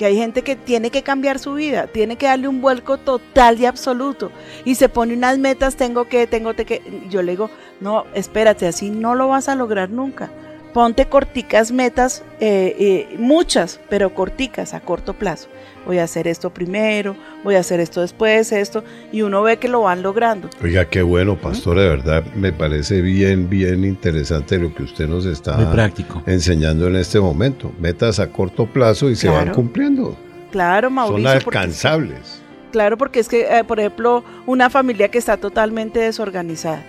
[0.00, 3.60] Que hay gente que tiene que cambiar su vida, tiene que darle un vuelco total
[3.60, 4.32] y absoluto
[4.64, 7.50] y se pone unas metas, tengo que, tengo que, yo le digo,
[7.82, 10.30] no, espérate, así no lo vas a lograr nunca.
[10.72, 15.48] Ponte corticas metas, eh, eh, muchas, pero corticas a corto plazo.
[15.84, 19.66] Voy a hacer esto primero, voy a hacer esto después, esto, y uno ve que
[19.66, 20.48] lo van logrando.
[20.62, 25.26] Oiga, qué bueno, pastor, de verdad me parece bien, bien interesante lo que usted nos
[25.26, 26.22] está práctico.
[26.26, 27.72] enseñando en este momento.
[27.80, 30.16] Metas a corto plazo y se van cumpliendo.
[30.52, 31.30] Claro, Mauricio.
[31.32, 32.42] Son porque- alcanzables.
[32.70, 36.84] Claro, porque es que, eh, por ejemplo, una familia que está totalmente desorganizada,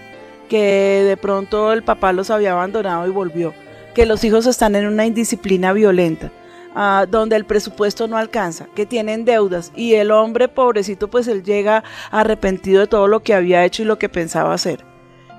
[0.50, 3.56] que de pronto el papá los había abandonado y volvió,
[3.94, 6.32] que los hijos están en una indisciplina violenta,
[6.76, 11.44] ah, donde el presupuesto no alcanza, que tienen deudas y el hombre pobrecito pues él
[11.44, 14.86] llega arrepentido de todo lo que había hecho y lo que pensaba hacer.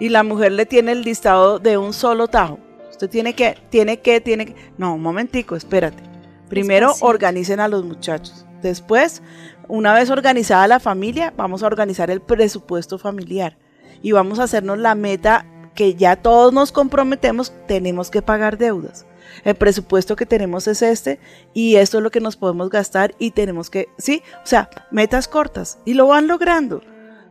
[0.00, 2.58] Y la mujer le tiene el listado de un solo tajo.
[2.90, 4.56] Usted tiene que, tiene que, tiene que...
[4.76, 6.02] No, un momentico, espérate.
[6.48, 8.44] Primero organicen a los muchachos.
[8.62, 9.22] Después,
[9.68, 13.56] una vez organizada la familia, vamos a organizar el presupuesto familiar.
[14.02, 19.06] Y vamos a hacernos la meta que ya todos nos comprometemos, tenemos que pagar deudas.
[19.44, 21.18] El presupuesto que tenemos es este
[21.54, 25.28] y esto es lo que nos podemos gastar y tenemos que, sí, o sea, metas
[25.28, 26.82] cortas y lo van logrando.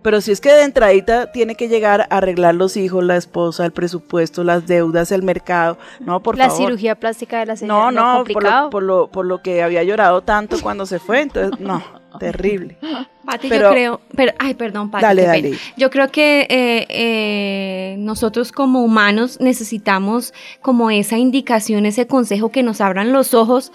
[0.02, 3.66] Pero si es que de entradita tiene que llegar a arreglar los hijos, la esposa,
[3.66, 6.66] el presupuesto, las deudas, el mercado, no, por la favor.
[6.66, 7.92] cirugía plástica de la señora.
[7.92, 8.64] No, no, por complicado.
[8.66, 11.84] lo, por, lo, por lo que había llorado tanto cuando se fue, entonces, no,
[12.20, 12.78] terrible.
[13.26, 15.54] Pati, Pero- yo creo, pero, ay, perdón, Pati, Dale, dale.
[15.78, 22.64] Yo creo que eh, eh, nosotros como humanos necesitamos como esa indicación, ese consejo que
[22.64, 23.72] nos abran los ojos.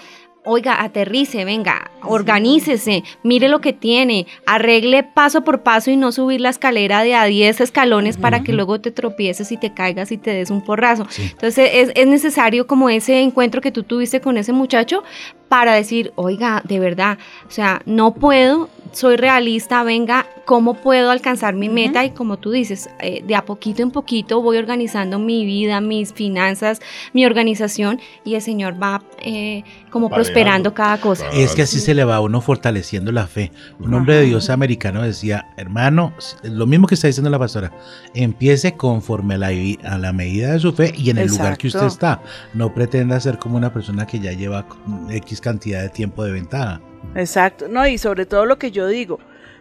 [0.49, 6.41] Oiga, aterrice, venga, organícese, mire lo que tiene, arregle paso por paso y no subir
[6.41, 10.19] la escalera de a 10 escalones para que luego te tropieces y te caigas y
[10.19, 11.05] te des un porrazo.
[11.19, 15.03] Entonces es, es necesario como ese encuentro que tú tuviste con ese muchacho
[15.49, 21.55] para decir, oiga, de verdad, o sea, no puedo, soy realista, venga, ¿cómo puedo alcanzar
[21.55, 22.05] mi meta?
[22.05, 26.13] Y como tú dices, eh, de a poquito en poquito voy organizando mi vida, mis
[26.13, 26.81] finanzas,
[27.13, 31.27] mi organización y el Señor va eh, como prosperando cada cosa.
[31.33, 33.53] Es que así se le va a uno fortaleciendo la fe.
[33.79, 37.73] Un hombre de Dios americano decía, hermano, lo mismo que está diciendo la pastora,
[38.15, 41.57] empiece conforme a la, vi- a la medida de su fe y en el lugar
[41.59, 42.21] que usted está.
[42.55, 44.67] No pretenda ser como una persona que ya lleva
[45.11, 46.81] X cantidad de tiempo de ventaja.
[47.15, 49.19] Exacto, no, y sobre todo lo que yo digo,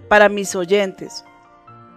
[0.07, 1.23] para mis oyentes,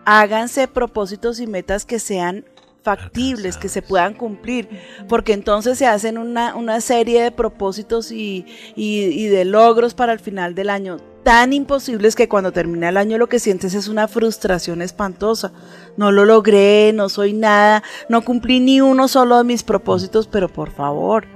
[0.04, 2.44] háganse propósitos y metas que sean
[2.82, 4.68] factibles, que se puedan cumplir,
[5.08, 10.12] porque entonces se hacen una, una serie de propósitos y, y- y de logros para
[10.12, 13.88] el final del año tan imposibles que cuando termina el año lo que sientes es
[13.88, 15.52] una frustración espantosa.
[15.98, 20.48] No lo logré, no soy nada, no cumplí ni uno solo de mis propósitos, pero
[20.48, 21.26] por favor,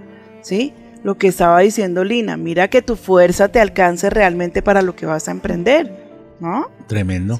[0.41, 0.73] ¿sí?
[1.03, 5.07] Lo que estaba diciendo Lina, mira que tu fuerza te alcance realmente para lo que
[5.07, 5.93] vas a emprender,
[6.39, 6.71] ¿no?
[6.87, 7.39] Tremendo.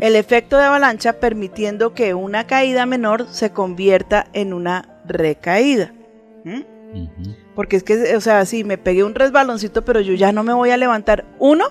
[0.00, 5.92] El efecto de avalancha permitiendo que una caída menor se convierta en una recaída.
[7.54, 10.52] Porque es que, o sea, sí, me pegué un resbaloncito, pero yo ya no me
[10.52, 11.24] voy a levantar.
[11.38, 11.66] Uno,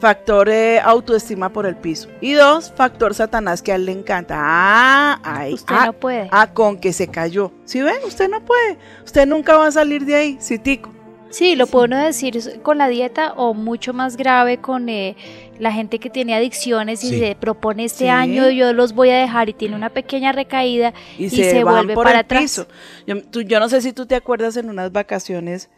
[0.00, 2.08] factor eh, autoestima por el piso.
[2.20, 4.36] Y dos, factor Satanás que a él le encanta.
[4.38, 6.28] Ah, ay, Usted ah, no puede.
[6.30, 7.52] Ah, con que se cayó.
[7.64, 8.78] Si ven, usted no puede.
[9.04, 10.92] Usted nunca va a salir de ahí, citico.
[11.30, 15.14] Sí, lo puedo uno decir con la dieta o mucho más grave con eh,
[15.58, 17.18] la gente que tiene adicciones y Sí.
[17.18, 18.08] se propone este Sí.
[18.08, 22.04] año yo los voy a dejar y tiene una pequeña recaída y, se, vuelve por
[22.04, 22.40] para el atrás.
[22.42, 22.66] piso.
[23.06, 25.68] Yo, tú- yo no sé si tú te acuerdas en unas vacaciones,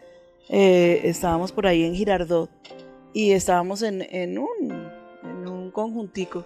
[0.47, 2.49] eh, estábamos por ahí en Girardot
[3.13, 4.91] y estábamos en, en un,
[5.23, 6.45] en un conjuntico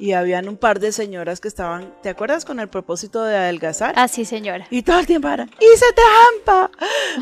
[0.00, 3.92] y habían un par de señoras que estaban, ¿te acuerdas con el propósito de adelgazar?
[3.96, 4.66] Ah, sí, señora.
[4.70, 6.70] Y todo el tiempo era, hice trampa,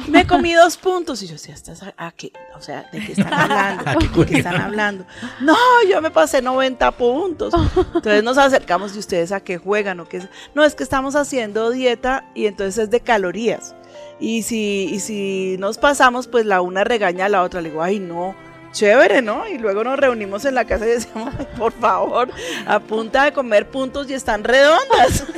[0.07, 1.21] me comí dos puntos.
[1.23, 2.33] Y yo decía, ¿estás a, a qué?
[2.57, 3.85] O sea, ¿de qué están hablando?
[4.17, 5.07] ¿De qué están hablando?
[5.41, 5.57] No,
[5.91, 7.53] yo me pasé 90 puntos.
[7.77, 10.29] Entonces nos acercamos y ustedes a qué juegan o qué es.
[10.55, 13.75] No, es que estamos haciendo dieta y entonces es de calorías.
[14.21, 17.61] Y si, y si nos pasamos, pues la una regaña a la otra.
[17.61, 18.37] Le digo, ay, no,
[18.73, 19.47] chévere, ¿no?
[19.49, 22.29] Y luego nos reunimos en la casa y decíamos, "Ay, por favor,
[22.67, 25.25] a punta de comer puntos y están redondas.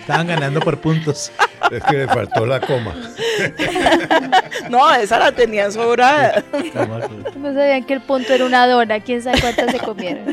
[0.00, 1.30] Estaban ganando por puntos.
[1.70, 2.92] Es que le faltó la coma.
[4.68, 6.42] no, esa la tenían sobrada.
[7.36, 10.24] No sabían que el punto era una dona, quién sabe cuántas se comieron.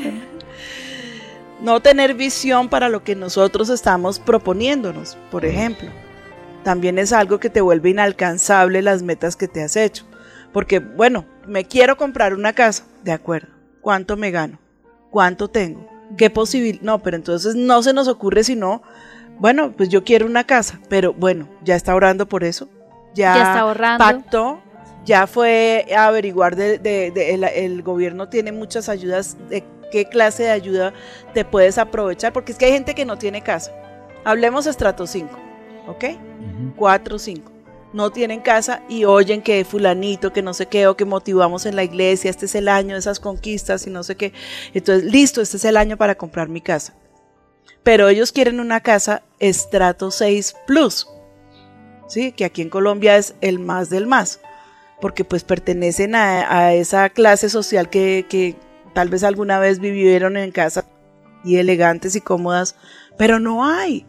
[1.62, 5.90] no tener visión para lo que nosotros estamos proponiéndonos, por ejemplo.
[6.64, 10.06] También es algo que te vuelve inalcanzable las metas que te has hecho.
[10.54, 13.50] Porque, bueno, me quiero comprar una casa, de acuerdo.
[13.82, 14.60] ¿Cuánto me gano?
[15.10, 15.88] ¿Cuánto tengo?
[16.18, 16.80] ¿Qué posible?
[16.82, 18.82] No, pero entonces no se nos ocurre sino,
[19.38, 22.68] bueno, pues yo quiero una casa, pero bueno, ya está orando por eso.
[23.14, 24.04] Ya, Ya está ahorrando.
[24.04, 24.62] pactó
[25.06, 30.06] ya fue a averiguar de, de- de- el, el gobierno tiene muchas ayudas de qué
[30.06, 30.94] clase de ayuda
[31.34, 33.72] te puedes aprovechar, porque es que hay gente que no tiene casa.
[34.26, 35.36] Hablemos estrato 5,
[35.88, 36.06] ¿ok?
[36.76, 37.52] 4, 5.
[37.92, 41.76] No tienen casa y oyen que fulanito, que no sé qué, o que motivamos en
[41.76, 44.34] la iglesia, este es el año de esas conquistas y no sé qué.
[44.74, 46.94] Entonces, listo, este es el año para comprar mi casa.
[47.84, 51.08] Pero ellos quieren una casa estrato 6 plus,
[52.08, 52.32] ¿sí?
[52.32, 54.40] Que aquí en Colombia es el más del más,
[55.02, 58.56] porque pues pertenecen a, a esa clase social que, que
[58.94, 60.86] tal vez alguna vez vivieron en casa
[61.44, 62.76] y elegantes y cómodas,
[63.18, 64.06] pero no hay.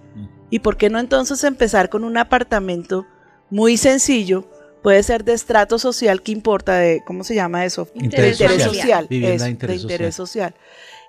[0.51, 3.07] ¿Y por qué no entonces empezar con un apartamento
[3.51, 4.45] muy sencillo?
[4.83, 6.77] Puede ser de estrato social, ¿qué importa?
[6.77, 7.89] De, ¿Cómo se llama eso?
[7.95, 9.07] Interés De social.
[9.11, 10.55] Vivienda eso, de interés interés social.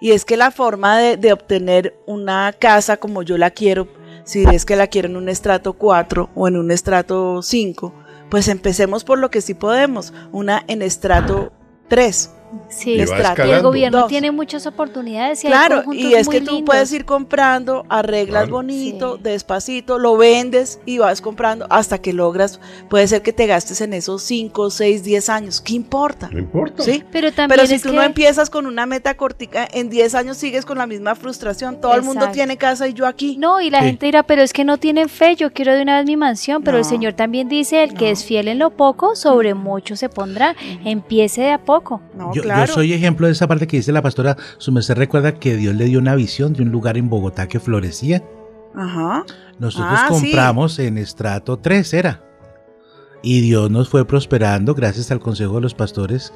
[0.02, 3.88] Y es que la forma de, de obtener una casa como yo la quiero,
[4.26, 7.94] si es que la quiero en un estrato 4 o en un estrato 5,
[8.30, 11.54] pues empecemos por lo que sí podemos, una en estrato
[11.88, 12.32] 3.
[12.70, 14.08] Sí, Y va y el gobierno Dos.
[14.08, 16.66] tiene muchas oportunidades y hay Claro, conjuntos y es muy que tú lindos.
[16.66, 22.60] puedes ir comprando, arreglas bonito, despacito, lo vendes y vas comprando hasta que logras,
[22.90, 26.30] puede ser que te gastes en esos 5, 6, 10 años, ¿qué importa?
[26.32, 26.84] No importa.
[26.84, 27.04] ¿Sí?
[27.12, 30.16] Pero también Pero si es tú que- no empiezas con una meta cortica, en 10
[30.16, 33.38] años sigues con la misma frustración, todo el mundo tiene casa y yo aquí.
[33.38, 33.86] No, y la Sí.
[33.88, 36.64] gente dirá, pero es que no tienen fe, yo quiero de una vez mi mansión,
[36.64, 36.90] pero el No.
[36.90, 41.42] Señor también dice, el que es fiel en lo poco, sobre mucho se pondrá, empiece
[41.42, 42.02] de a poco.
[42.34, 44.38] Yo, yo soy ejemplo de esa parte que dice la pastora.
[44.58, 47.60] Su merced recuerda que Dios le dio una visión de un lugar en Bogotá que
[47.60, 48.24] florecía.
[48.76, 49.26] Ajá.
[49.60, 50.14] Nosotros Ah, sí.
[50.26, 52.24] compramos en estrato 3, era.
[53.24, 56.34] Y Dios nos fue prosperando gracias al consejo de los pastores.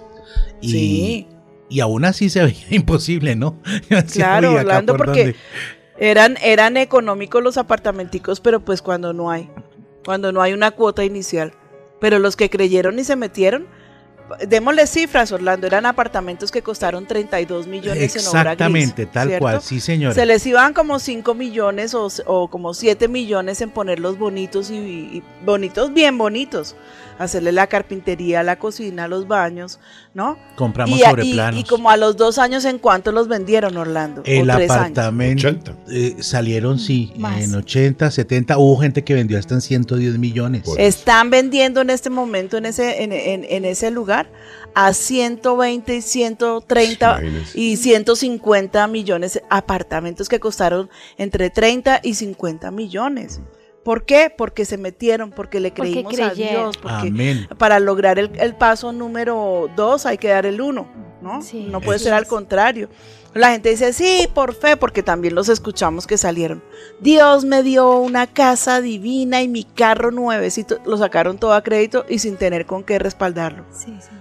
[0.62, 1.28] Y, Sí.
[1.70, 3.60] y aún así se veía imposible, ¿no?
[4.13, 5.36] Claro, "Oye, ¿acá Orlando, por porque dónde?".
[5.98, 9.50] eran, eran económicos los apartamenticos, pero pues cuando no hay,
[10.06, 11.54] cuando no hay una cuota inicial.
[12.02, 13.65] Pero los que creyeron y se metieron,
[14.47, 19.43] démosle cifras, Orlando, eran apartamentos que costaron 32 millones en obra gris, Exactamente, tal ¿cierto?
[19.43, 20.15] cual, sí señora.
[20.15, 24.75] Se les iban como 5 millones o, o como 7 millones en ponerlos bonitos y,
[24.75, 26.75] y bonitos, bien bonitos.
[27.17, 29.80] Hacerle la carpintería, la cocina, los baños,
[30.13, 30.38] ¿no?
[30.56, 31.60] Compramos y, sobre y- planos.
[31.60, 34.21] y como a los dos años, ¿en cuánto los vendieron, Orlando?
[34.25, 34.97] El o tres años.
[34.97, 35.47] apartamento
[35.89, 37.41] eh, salieron, sí, Más.
[37.41, 38.58] en 80, 70.
[38.58, 40.63] Hubo gente que vendió hasta en 110 millones.
[40.78, 44.30] Están vendiendo en este momento en ese, en, en- en ese lugar
[44.73, 47.21] a 120 y 130
[47.54, 53.39] y 150 millones apartamentos que costaron entre 30 y 50 millones.
[53.86, 54.34] ¿Por qué?
[54.36, 56.34] Porque se metieron, porque le Porque creímos a.
[56.34, 57.48] Dios, porque Amén.
[57.60, 60.88] para lograr el, el paso número dos hay que dar el uno,
[61.21, 61.39] ¿no?
[61.69, 62.89] no puede ser al contrario.
[63.36, 66.63] La gente dice, sí, por fe, porque también los escuchamos que salieron.
[67.00, 70.80] Dios me dio una casa divina y mi carro nuevecito.
[70.86, 73.65] Lo sacaron todo a crédito y sin tener con qué respaldarlo.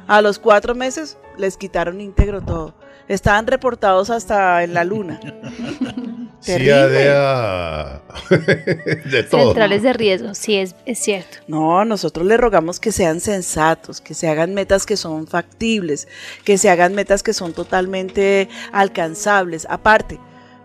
[0.06, 2.74] A los cuatro meses les quitaron íntegro todo.
[3.08, 5.20] Estaban reportados hasta en la luna.
[6.44, 6.74] Terrible.
[9.10, 9.46] De todo.
[9.46, 11.38] Centrales de riesgo, sí, es, es cierto.
[11.48, 16.06] No, nosotros le rogamos que sean sensatos, que se hagan metas que son factibles,
[16.44, 19.66] que se hagan metas que son totalmente alcanzables.
[19.70, 20.18] Aparte,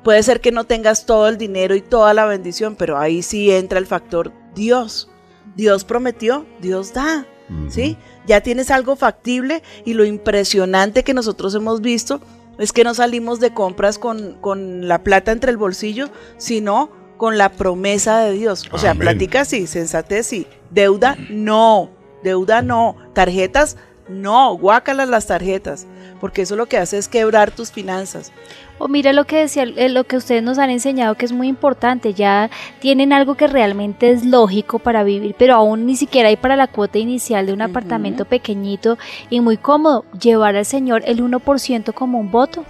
[0.04, 3.52] puede ser que no tengas todo el dinero y toda la bendición, pero ahí sí
[3.52, 5.10] entra el factor Dios.
[5.56, 7.25] Dios prometió, Dios da.
[7.70, 7.98] ¿Sí?
[8.28, 12.22] Ya tienes algo factible y lo impresionante que nosotros hemos visto
[12.60, 17.38] es que no salimos de compras con, con la plata entre el bolsillo, sino con
[17.38, 18.68] la promesa de Dios.
[18.72, 19.02] O sea, Amén.
[19.02, 20.48] platica sí, sensatez sí.
[20.70, 21.90] Deuda, no.
[22.24, 22.96] Deuda, no.
[23.14, 23.78] Tarjetas,
[24.10, 24.56] no.
[24.58, 25.88] Guácalas las tarjetas.
[26.19, 28.32] Porque eso lo que hace es quebrar tus finanzas.
[28.78, 31.48] O mira lo que decía, eh, lo que ustedes nos han enseñado que es muy
[31.48, 36.38] importante, ya tienen algo que realmente es lógico para vivir, pero aún ni siquiera hay
[36.38, 38.98] para la cuota inicial de un apartamento pequeñito
[39.30, 42.63] y muy cómodo, llevar al Señor el 1% como un voto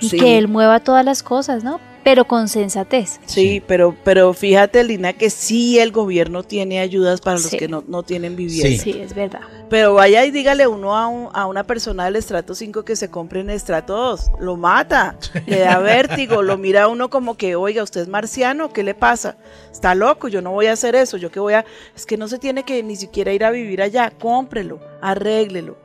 [0.00, 0.18] y Sí.
[0.18, 1.80] que Él mueva todas las cosas, ¿no?
[2.08, 3.20] Pero con sensatez.
[3.26, 7.58] Sí, pero, pero fíjate, Lina, que sí el gobierno tiene ayudas para los Sí.
[7.58, 8.82] que no, no tienen vivienda.
[8.82, 9.40] Sí, es verdad.
[9.68, 13.10] Pero vaya y dígale uno a, un- a una persona del estrato 5 que se
[13.10, 14.30] compre en estrato 2.
[14.40, 18.72] Lo mata, le da vértigo, lo mira a uno como que, oiga, usted es marciano,
[18.72, 19.36] ¿qué le pasa?
[19.70, 21.66] Está loco, yo no voy a hacer eso, yo que voy a...
[21.94, 25.76] Es que no se tiene que ni siquiera ir a vivir allá, cómprelo, arréglelo,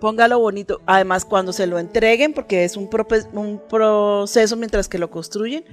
[0.00, 0.80] póngalo bonito.
[0.86, 2.88] Además, cuando se lo entreguen, porque es un,
[3.68, 5.64] proceso mientras que lo construyen,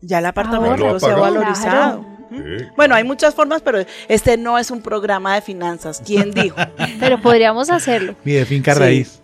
[0.00, 1.00] ya el apartamento Ahorra.
[1.00, 2.06] se ha valorizado.
[2.30, 2.64] Sí.
[2.76, 6.00] Bueno, hay muchas formas, pero este no es un programa de finanzas.
[6.04, 6.56] ¿Quién dijo?
[7.00, 8.14] Pero podríamos hacerlo.
[8.24, 8.78] Mi de finca Sí.
[8.78, 9.16] raíz.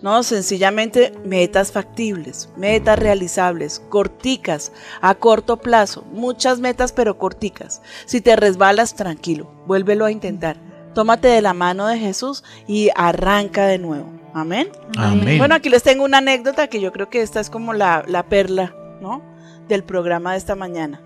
[0.00, 4.70] No, sencillamente metas factibles, metas realizables, corticas,
[5.00, 7.82] a corto plazo, muchas metas pero corticas.
[8.06, 10.56] Si te resbalas, tranquilo, vuélvelo a intentar.
[10.98, 14.10] Tómate de la mano de Jesús y arranca de nuevo.
[14.34, 14.68] Amén.
[14.96, 15.38] Amén.
[15.38, 18.24] Bueno, aquí les tengo una anécdota que yo creo que esta es como la, la
[18.24, 19.22] perla, ¿no?
[19.68, 21.00] Del programa de esta mañana.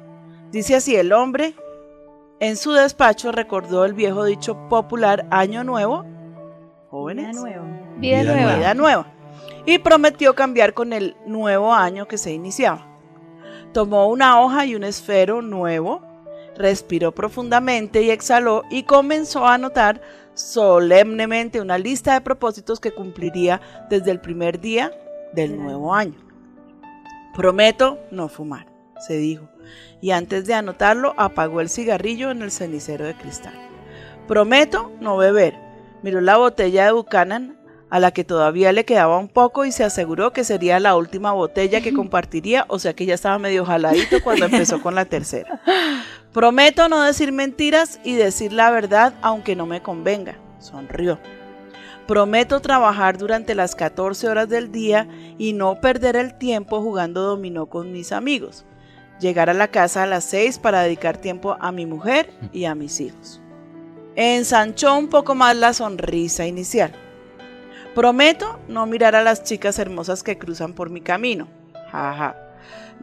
[0.51, 1.55] Dice así, el hombre
[2.41, 6.07] en su despacho recordó el viejo dicho popular Año Nuevo,
[6.89, 7.37] jóvenes,
[7.99, 8.57] Vida nueva.
[8.57, 9.07] vida nueva,
[9.67, 12.87] y prometió cambiar con el nuevo año que se iniciaba.
[13.75, 16.01] Tomó una hoja y un esfero nuevo,
[16.57, 20.01] respiró profundamente y exhaló y comenzó a anotar
[20.35, 24.93] solemnemente una lista de propósitos que cumpliría desde el primer día
[25.33, 26.19] del nuevo año.
[27.35, 28.67] Prometo no fumar,
[28.99, 29.49] se dijo,
[30.01, 33.55] y antes de anotarlo apagó el cigarrillo en el cenicero de cristal.
[34.29, 35.55] Prometo no beber.
[36.03, 37.57] Miró la botella de Buchanan
[37.93, 41.33] a la que todavía le quedaba un poco y se aseguró que sería la última
[41.33, 45.61] botella que compartiría, o sea que ya estaba medio jaladito cuando empezó con la tercera.
[46.33, 50.37] Prometo no decir mentiras y decir la verdad aunque no me convenga.
[50.59, 51.19] Sonrió.
[52.07, 57.67] Prometo trabajar durante las 14 horas del día y no perder el tiempo jugando dominó
[57.67, 58.65] con mis amigos.
[59.21, 62.75] Llegar a la casa a las 6 para dedicar tiempo a mi mujer y a
[62.75, 63.43] mis hijos.
[64.17, 66.95] Ensanchó un poco más la sonrisa inicial.
[67.95, 71.49] Prometo no mirar a las chicas hermosas que cruzan por mi camino.
[71.91, 72.37] Jaja.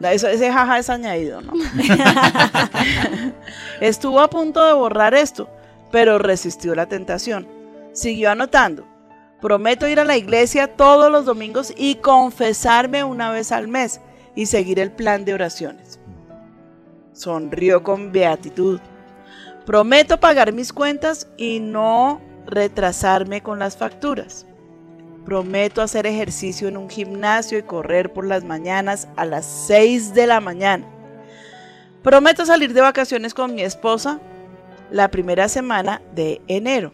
[0.02, 1.52] Eso, ese jaja es añadido, ¿no?
[3.80, 5.48] Estuvo a punto de borrar esto,
[5.92, 7.46] pero resistió la tentación.
[7.92, 8.84] Siguió anotando.
[9.40, 14.00] Prometo ir a la iglesia todos los domingos y confesarme una vez al mes
[14.34, 16.00] y seguir el plan de oraciones.
[17.12, 18.80] Sonrió con beatitud.
[19.66, 24.46] Prometo pagar mis cuentas y no retrasarme con las facturas.
[25.24, 30.26] Prometo hacer ejercicio en un gimnasio y correr por las mañanas a las 6 de
[30.26, 30.86] la mañana.
[32.02, 34.20] Prometo salir de vacaciones con mi esposa
[34.90, 36.92] la primera semana de enero.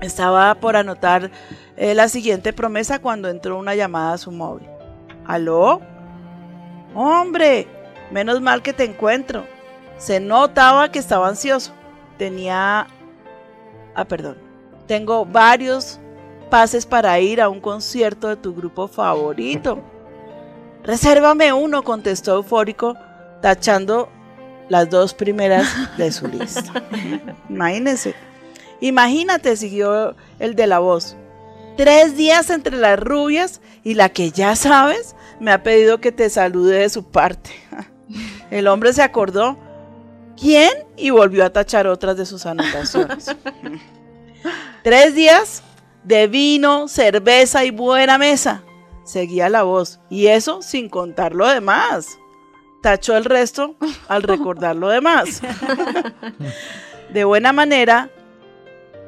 [0.00, 1.30] Estaba por anotar
[1.76, 4.66] eh, la siguiente promesa cuando entró una llamada a su móvil.
[5.26, 5.80] ¿Aló?
[6.94, 7.68] Hombre,
[8.10, 9.44] menos mal que te encuentro.
[9.98, 11.72] Se notaba que estaba ansioso.
[12.16, 12.86] Tenía...
[13.94, 14.38] Ah, perdón.
[14.86, 16.00] Tengo varios
[16.50, 19.80] pases para ir a un concierto de tu grupo favorito.
[20.82, 22.96] Resérvame uno, contestó eufórico,
[23.40, 24.08] tachando
[24.68, 26.72] las dos primeras de su lista.
[27.48, 28.14] Imagínense.
[28.80, 31.16] Imagínate, siguió el de la voz.
[31.76, 36.28] Tres días entre las rubias y la que ya sabes me ha pedido que te
[36.30, 37.50] salude de su parte.
[38.50, 39.56] El hombre se acordó.
[40.38, 40.70] ¿Quién?
[40.96, 43.36] Y volvió a tachar otras de sus anotaciones.
[44.82, 45.62] Tres días
[46.04, 48.62] de vino, cerveza y buena mesa.
[49.04, 50.00] Seguía la voz.
[50.08, 52.18] Y eso sin contar lo demás.
[52.82, 53.76] Tachó el resto
[54.08, 55.42] al recordar lo demás.
[57.12, 58.08] De buena manera,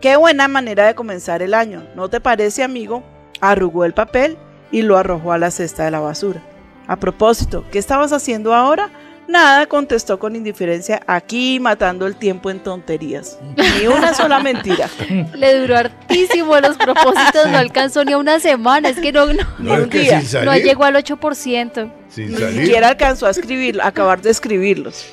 [0.00, 1.86] qué buena manera de comenzar el año.
[1.94, 3.04] ¿No te parece, amigo?
[3.40, 4.36] Arrugó el papel
[4.72, 6.42] y lo arrojó a la cesta de la basura.
[6.88, 8.90] A propósito, ¿qué estabas haciendo ahora?
[9.32, 13.38] Nada, contestó con indiferencia, aquí matando el tiempo en tonterías.
[13.80, 14.90] Ni una sola mentira.
[15.34, 19.42] Le duró hartísimo los propósitos, no alcanzó ni a una semana, es que no, no,
[19.58, 20.20] No, es que día.
[20.20, 21.92] sin salir, no llegó al 8%.
[22.10, 22.60] sin Ni salir.
[22.66, 25.06] siquiera alcanzó a escribir, a acabar de escribirlos.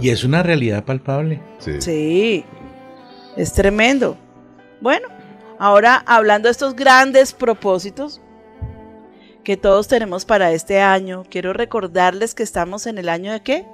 [0.00, 1.42] Y es una realidad palpable.
[1.58, 1.80] Sí.
[1.82, 2.44] Sí,
[3.36, 4.16] es tremendo.
[4.80, 5.08] Bueno,
[5.58, 8.20] ahora hablando de estos grandes propósitos
[9.46, 13.64] que todos tenemos para este año, quiero recordarles que estamos en el año de qué?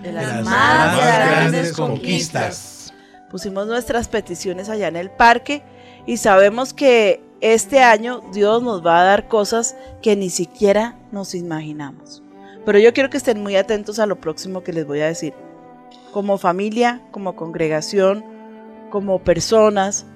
[0.00, 2.94] De las más grandes conquistas.
[3.28, 5.64] Pusimos nuestras peticiones allá en el parque
[6.06, 11.34] y sabemos que este año Dios nos va a dar cosas que ni siquiera nos
[11.34, 12.22] imaginamos.
[12.64, 15.34] Pero yo quiero que estén muy atentos a lo próximo que les voy a decir.
[16.12, 18.24] Como familia, como congregación,
[18.88, 20.06] como personas,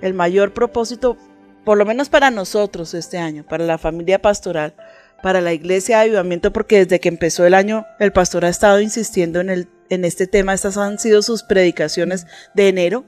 [0.00, 1.16] el mayor propósito,
[1.64, 4.74] por lo menos para nosotros este año, para la familia pastoral,
[5.22, 8.80] para la iglesia de avivamiento, porque desde que empezó el año el pastor ha estado
[8.80, 13.04] insistiendo en, el, en este tema, estas han sido sus predicaciones de enero,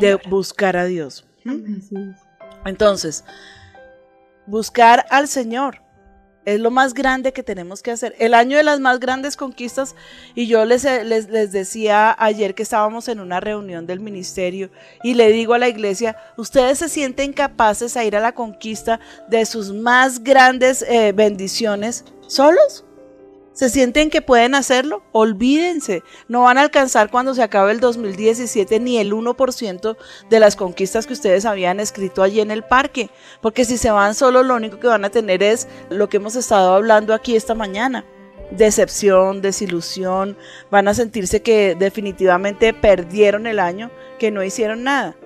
[0.00, 1.26] de buscar a Dios.
[2.64, 3.24] Entonces,
[4.46, 5.82] buscar al Señor
[6.46, 8.14] es lo más grande que tenemos que hacer.
[8.18, 9.94] El año de las más grandes conquistas,
[10.34, 14.70] y yo les, les, les, decía ayer que estábamos en una reunión del ministerio
[15.02, 19.00] y le digo a la iglesia, ¿ustedes se sienten capaces a ir a la conquista
[19.28, 22.84] de sus más grandes eh, bendiciones solos?
[23.56, 25.02] ¿Se sienten que pueden hacerlo?
[25.12, 29.96] Olvídense, no van a alcanzar cuando se acabe el 2017 ni el 1%
[30.28, 33.08] de las conquistas que ustedes habían escrito allí en el parque,
[33.40, 36.36] porque si se van solos lo único que van a tener es lo que hemos
[36.36, 38.04] estado hablando aquí esta mañana.
[38.50, 40.36] Decepción, desilusión,
[40.70, 45.16] van a sentirse que definitivamente perdieron el año, que no hicieron nada.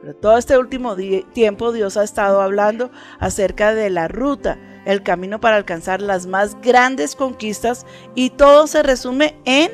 [0.00, 0.96] Pero todo este último
[1.34, 6.56] tiempo Dios ha estado hablando acerca de la ruta, el camino para alcanzar las más
[6.62, 7.84] grandes conquistas
[8.14, 9.70] y todo se resume en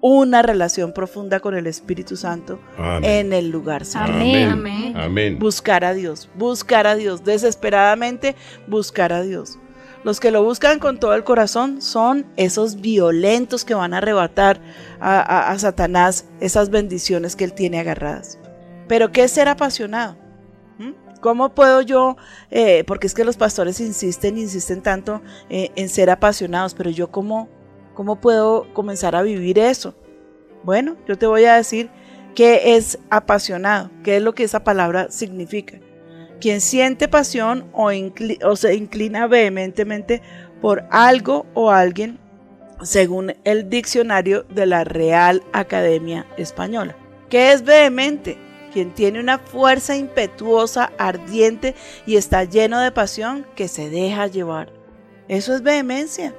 [0.00, 3.04] una relación profunda con el Espíritu Santo Amén.
[3.04, 4.12] en el lugar secreto.
[4.12, 4.48] Amén.
[4.50, 4.96] Amén.
[4.96, 5.38] Amén.
[5.40, 8.36] Buscar a Dios, buscar a Dios, desesperadamente
[8.68, 9.58] buscar a Dios.
[10.04, 14.60] Los que lo buscan con todo el corazón son esos violentos que van a arrebatar
[15.00, 18.38] a, a- a Satanás esas bendiciones que él tiene agarradas.
[18.88, 20.16] Pero ¿qué es ser apasionado?
[20.78, 20.92] ¿Mm?
[21.20, 22.16] ¿Cómo puedo yo?
[22.50, 27.10] eh, porque es que los pastores insisten, insisten tanto eh, en ser apasionados, pero yo
[27.10, 27.48] cómo,
[27.94, 29.94] cómo puedo comenzar a vivir eso?
[30.64, 31.90] Bueno, yo te voy a decir
[32.34, 35.78] qué es apasionado, qué es lo que esa palabra significa.
[36.40, 37.90] Quien siente pasión o,
[38.44, 40.22] o se inclina vehementemente
[40.60, 42.18] por algo o alguien,
[42.82, 46.96] según el diccionario de la Real Academia Española.
[47.28, 48.38] ¿Qué es vehemente?
[48.72, 51.74] Quien tiene una fuerza impetuosa, ardiente
[52.06, 54.72] y está lleno de pasión que se deja llevar.
[55.28, 56.34] Eso es vehemencia.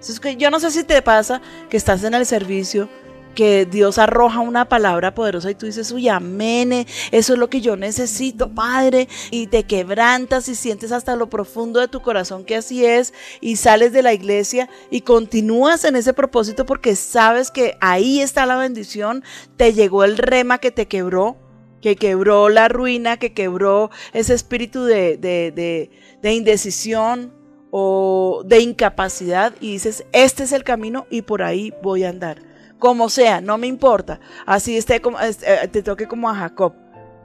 [0.00, 2.88] Es que yo no sé si te pasa que estás en el servicio,
[3.34, 7.60] que Dios arroja una palabra poderosa y tú dices, uy, amén, eso es lo que
[7.60, 12.56] yo necesito, Padre, y te quebrantas y sientes hasta lo profundo de tu corazón que
[12.56, 17.76] así es, y sales de la iglesia y continúas en ese propósito porque sabes que
[17.80, 19.24] ahí está la bendición,
[19.56, 21.36] te llegó el rema que te quebró,
[21.82, 25.90] que quebró la ruina, que quebró ese espíritu de, de, de,
[26.22, 27.34] de indecisión
[27.70, 32.40] o de incapacidad y dices, este es el camino y por ahí voy a andar.
[32.78, 34.20] Como sea, no me importa.
[34.46, 35.34] Así esté como, eh,
[35.70, 36.74] te toque como a Jacob,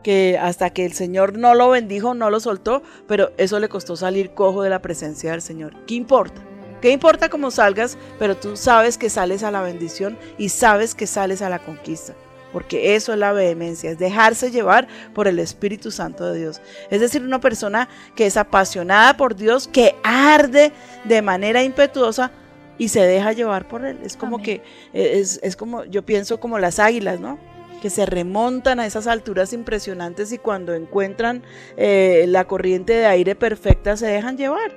[0.04, 3.96] que hasta que el Señor no lo bendijo, no lo soltó, pero eso le costó
[3.96, 5.76] salir cojo de la presencia del Señor.
[5.86, 6.42] ¿Qué importa?
[6.82, 7.98] ¿Qué importa cómo salgas?
[8.20, 12.14] Pero tú sabes que sales a la bendición y sabes que sales a la conquista.
[12.58, 16.60] Porque eso es la vehemencia, es dejarse llevar por el Espíritu Santo de Dios.
[16.90, 20.72] Es decir, una persona que es apasionada por Dios, que arde
[21.04, 22.32] de manera impetuosa
[22.80, 24.00] y se deja llevar por él.
[24.04, 27.38] Es como que, eh, es, es como, yo pienso como las águilas, ¿no?
[27.80, 31.44] Que se remontan a esas alturas impresionantes y cuando encuentran
[31.78, 34.72] eh, la corriente de aire perfecta se dejan llevar.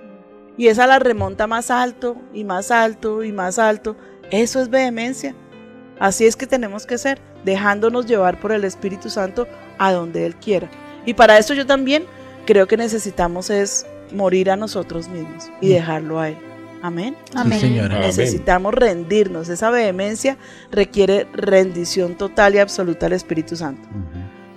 [0.58, 3.96] Y esa la remonta más alto y más alto y más alto.
[4.30, 5.34] Eso es vehemencia.
[6.00, 9.46] Así es que tenemos que ser, dejándonos llevar por el Espíritu Santo
[9.78, 10.70] a donde Él quiera.
[11.06, 12.04] Y para eso yo también
[12.46, 16.38] creo que necesitamos es morir a nosotros mismos y dejarlo a Él.
[16.82, 17.16] Amén.
[17.34, 17.60] Amén.
[17.60, 17.96] Sí, señora.
[17.96, 18.06] Amén.
[18.06, 19.48] Necesitamos rendirnos.
[19.48, 20.38] Esa vehemencia
[20.70, 23.88] requiere rendición total y absoluta al Espíritu Santo.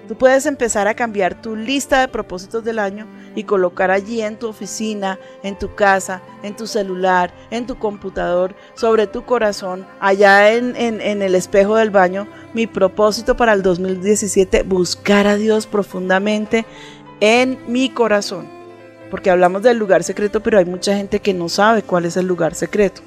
[0.08, 4.38] Tú puedes empezar a cambiar tu lista de propósitos del año y colocar allí en
[4.38, 10.52] tu oficina, en tu casa, en tu celular, en tu computador, sobre tu corazón, allá
[10.54, 15.68] en, en- en el espejo del baño, mi propósito para el 2017, buscar a Dios
[15.68, 16.66] profundamente
[17.22, 18.50] en mi corazón.
[19.10, 22.26] Porque hablamos del lugar secreto, pero hay mucha gente que no sabe cuál es el
[22.28, 23.02] lugar secreto.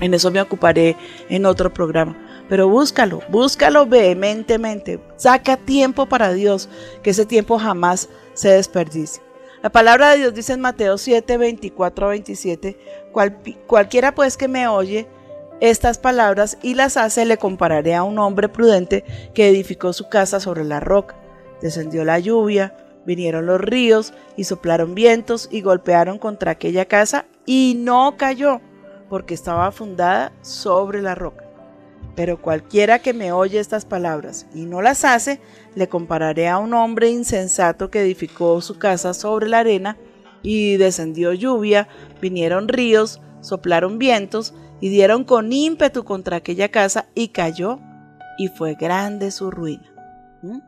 [0.00, 0.96] En eso me ocuparé
[1.28, 2.16] en otro programa.
[2.48, 5.00] Pero búscalo, búscalo vehementemente.
[5.16, 6.68] Saca tiempo para Dios,
[7.02, 9.22] que ese tiempo jamás se desperdicie.
[9.62, 12.78] La palabra de Dios dice en Mateo 7, 24 a 27,
[13.12, 15.08] "Cual- cualquiera pues que me oye
[15.60, 20.38] estas palabras y las hace, le compararé a un hombre prudente que edificó su casa
[20.38, 21.16] sobre la roca.
[21.60, 27.74] Descendió la lluvia, vinieron los ríos y soplaron vientos y golpearon contra aquella casa y
[27.76, 28.60] no cayó,
[29.08, 31.47] porque estaba fundada sobre la roca.
[32.18, 35.40] Pero cualquiera que me oye estas palabras y no las hace,
[35.76, 39.96] le compararé a un hombre insensato que edificó su casa sobre la arena
[40.42, 41.86] y descendió lluvia,
[42.20, 47.78] vinieron ríos, soplaron vientos y dieron con ímpetu contra aquella casa y cayó
[48.36, 49.88] y fue grande su ruina.
[50.42, 50.58] ¿Mm?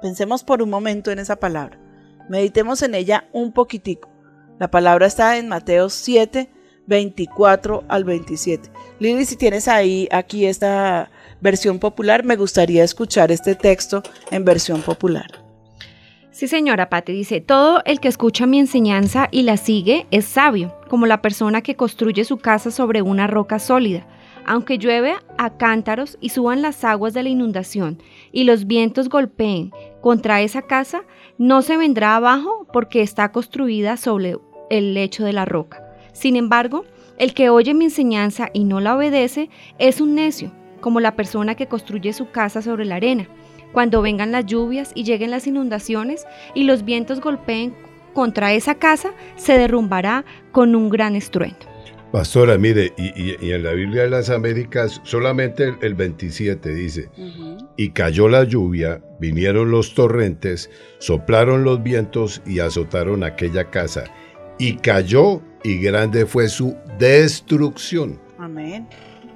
[0.00, 1.78] Pensemos por un momento en esa palabra.
[2.30, 4.08] Meditemos en ella un poquitico.
[4.58, 6.50] La palabra está en Mateo 7,
[6.86, 8.70] 24 al 27.
[8.98, 11.10] Lili, si tienes ahí aquí esta
[11.40, 15.46] versión popular, me gustaría escuchar este texto en versión popular.
[16.36, 20.74] Sí, señora Patti, dice, todo el que escucha mi enseñanza y la sigue es sabio,
[20.90, 24.06] como la persona que construye su casa sobre una roca sólida.
[24.44, 29.72] Aunque llueve a cántaros y suban las aguas de la inundación y los vientos golpeen
[30.02, 31.04] contra esa casa,
[31.38, 34.36] no se vendrá abajo porque está construida sobre
[34.68, 35.85] el lecho de la roca.
[36.16, 36.86] Sin embargo,
[37.18, 40.50] el que oye mi enseñanza y no la obedece es un necio,
[40.80, 43.28] como la persona que construye su casa sobre la arena.
[43.72, 47.74] Cuando vengan las lluvias y lleguen las inundaciones y los vientos golpeen
[48.14, 51.58] contra esa casa, se derrumbará con un gran estruendo.
[52.12, 56.74] Pastora, mire, y, y- y en la Biblia de las Américas solamente el, el 27
[56.74, 57.10] dice,
[57.76, 64.04] y cayó la lluvia, vinieron los torrentes, soplaron los vientos y azotaron aquella casa,
[64.58, 68.20] y cayó y grande fue su destrucción.
[68.38, 68.86] Amén.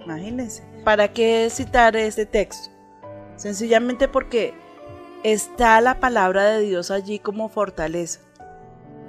[0.04, 0.62] Imagínense.
[0.84, 2.70] ¿Para qué citar este texto?
[3.34, 4.54] Sencillamente porque
[5.24, 8.20] está la palabra de Dios allí como fortaleza.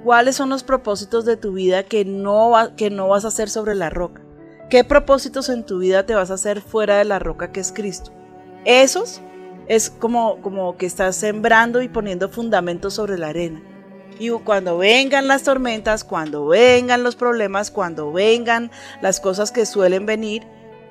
[0.02, 4.20] ¿Cuáles son los propósitos de tu vida que no, vas a hacer sobre la roca?
[4.68, 7.70] ¿Qué propósitos en tu vida te vas a hacer fuera de la roca que es
[7.70, 8.10] Cristo?
[8.64, 9.20] Esos
[9.68, 13.62] es como, como que estás sembrando y poniendo fundamentos sobre la arena.
[14.18, 20.06] Y cuando vengan las tormentas, cuando vengan los problemas, cuando vengan las cosas que suelen
[20.06, 20.46] venir,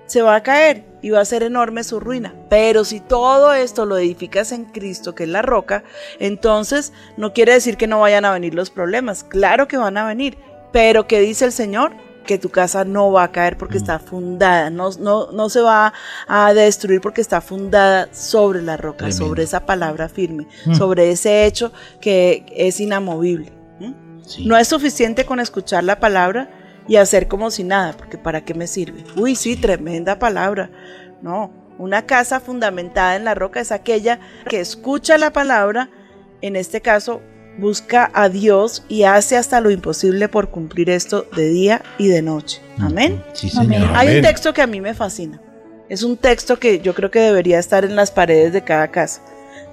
[0.06, 2.36] se va a caer y va a ser enorme su ruina.
[2.50, 5.84] Pero si todo esto lo edificas en Cristo, que es la roca,
[6.20, 9.24] entonces no quiere decir que no vayan a venir los problemas.
[9.24, 10.38] Claro que van a venir.
[10.74, 11.94] Pero ¿qué dice el Señor?
[12.26, 15.92] Que tu casa no va a caer porque está fundada, no, no, no se va
[16.28, 19.26] a destruir porque está fundada sobre la roca, Tremendo.
[19.26, 20.76] sobre esa palabra firme, Mm.
[20.76, 23.52] sobre ese hecho que es inamovible.
[24.46, 26.50] No es suficiente con escuchar la palabra
[26.88, 29.04] y hacer como si nada, porque ¿para qué me sirve?
[29.18, 30.70] Uy, sí, tremenda palabra.
[31.22, 35.90] No, una casa fundamentada en la roca es aquella que escucha la palabra,
[36.42, 37.22] en este caso
[37.62, 42.22] busca a Dios y hace hasta lo imposible por cumplir esto de día y de
[42.22, 42.62] noche.
[42.80, 43.24] Amén.
[43.34, 43.88] Sí, señor.
[43.94, 45.40] Hay un texto que a mí me fascina.
[45.88, 49.22] Es un texto que yo creo que debería estar en las paredes de cada casa.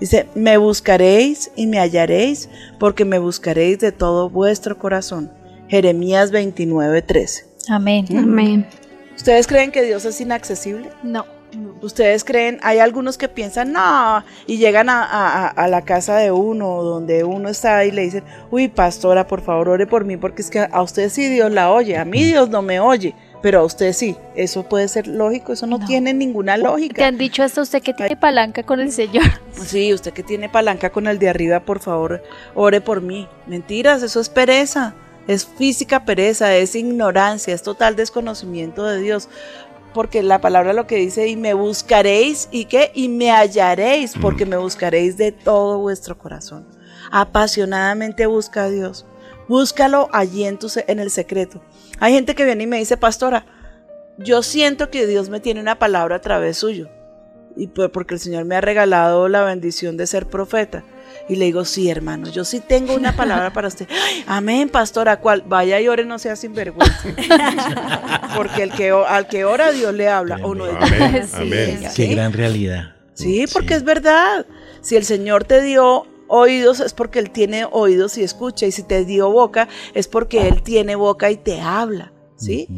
[0.01, 5.32] Dice, me buscaréis y me hallaréis porque me buscaréis de todo vuestro corazón.
[5.68, 7.47] Jeremías 29, 13.
[7.68, 8.07] Amén.
[8.16, 8.66] Amén.
[9.16, 10.91] ¿Ustedes creen que Dios es inaccesible?
[11.03, 11.38] No.
[11.81, 16.17] Ustedes creen, hay algunos que piensan, no, y llegan a, a- a- a la casa
[16.17, 20.17] de uno, donde uno está y le dicen, uy, pastora, por favor, ore por mí,
[20.17, 23.15] porque es que a usted sí Dios la oye, a mí Dios no me oye,
[23.41, 24.17] pero a usted sí.
[24.35, 27.07] Eso puede ser lógico, eso no, tiene ninguna ¿Te lógica.
[27.07, 29.25] han dicho hasta usted que tiene palanca con el Señor?
[29.53, 32.23] Sí, usted que tiene palanca con el de arriba, por favor,
[32.55, 33.27] ore por mí.
[33.47, 34.95] Mentiras, eso es pereza.
[35.27, 39.29] Es física pereza, es ignorancia, es total desconocimiento de Dios.
[39.99, 42.93] Porque la palabra lo que dice, y me buscaréis, ¿y qué?
[42.95, 46.69] Y me hallaréis, porque me buscaréis de todo vuestro corazón.
[47.11, 49.07] Apasionadamente busca a Dios.
[49.49, 51.61] Búscalo allí en, tu, en el secreto.
[51.99, 53.45] Hay gente que viene y me dice, pastora,
[54.19, 56.89] yo siento que Dios me tiene una palabra a través suyo
[57.57, 60.85] y pues porque el Señor me ha regalado la bendición de ser profeta.
[61.29, 63.87] Y le digo, sí, hermano, yo sí tengo una palabra para usted.
[63.91, 65.43] "Ay, amén, pastora, ¿cuál?
[65.47, 67.03] Vaya y ore, no sea sinvergüenza.
[68.37, 70.39] porque el que, al que ora, Dios le habla.
[70.43, 71.81] ¿O no Amén, amén.
[71.91, 72.07] Sí.
[72.09, 72.95] Qué gran realidad.
[73.14, 74.47] Sí, porque es verdad.
[74.81, 78.66] Si el Señor te dio oídos es porque Él tiene oídos y escucha.
[78.66, 82.12] Y si te dio boca es porque Él tiene boca y te habla.
[82.37, 82.68] ¿Sí?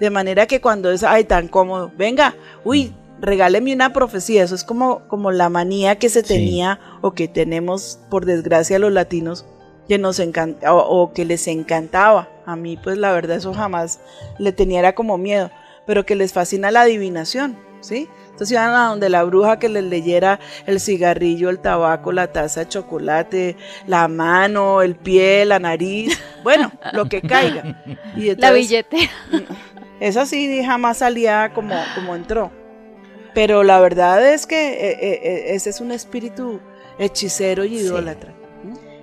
[0.00, 2.34] De manera que cuando es, ay, tan cómodo, venga,
[2.64, 4.42] uy, regáleme una profecía.
[4.44, 6.28] Eso es como, como la manía que se Sí.
[6.34, 9.46] tenía o que tenemos, por desgracia, los latinos,
[9.88, 12.28] que nos encanta o, o que les encantaba.
[12.46, 14.00] A mí, pues la verdad, eso jamás
[14.38, 15.50] le tenía era como miedo,
[15.86, 18.08] pero que les fascina la adivinación, ¿sí?
[18.26, 22.60] Entonces iban a donde la bruja que les leyera el cigarrillo, el tabaco, la taza
[22.60, 23.56] de chocolate,
[23.86, 27.82] la mano, el pie, la nariz, bueno, lo que caiga.
[28.16, 29.10] Y La billetera.
[30.00, 32.50] esa sí jamás salía como, como entró.
[33.34, 36.60] Pero la verdad es que eh, eh, eh, ese es un espíritu
[36.98, 38.34] hechicero y idólatra.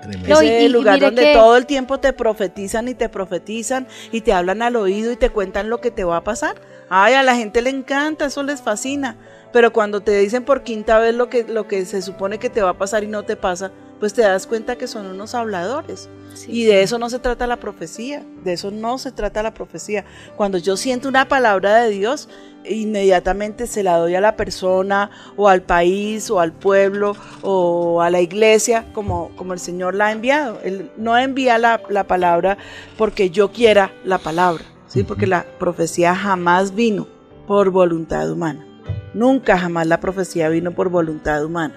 [0.01, 0.29] Tremendo.
[0.29, 3.09] No, Ese y- y lugar mire donde que- todo el tiempo te profetizan y te
[3.09, 6.55] profetizan y te hablan al oído y te cuentan lo que te va a pasar.
[6.89, 9.17] Ay, a la gente le encanta, eso les fascina.
[9.51, 12.61] Pero cuando te dicen por quinta vez lo que, lo que se supone que te
[12.61, 16.09] va a pasar y no te pasa, pues te das cuenta que son unos habladores.
[16.47, 20.05] Y de eso no se trata la profecía, de eso no se trata la profecía.
[20.35, 22.29] Cuando yo siento una palabra de Dios,
[22.65, 28.09] inmediatamente se la doy a la persona o al país o al pueblo o a
[28.09, 30.59] la iglesia como, como el Señor la ha enviado.
[30.63, 32.57] Él no envía la, la palabra
[32.97, 35.03] porque yo quiera la palabra, ¿sí?
[35.03, 37.07] porque la profecía jamás vino
[37.47, 38.65] por voluntad humana.
[39.13, 41.75] Nunca jamás la profecía vino por voluntad humana.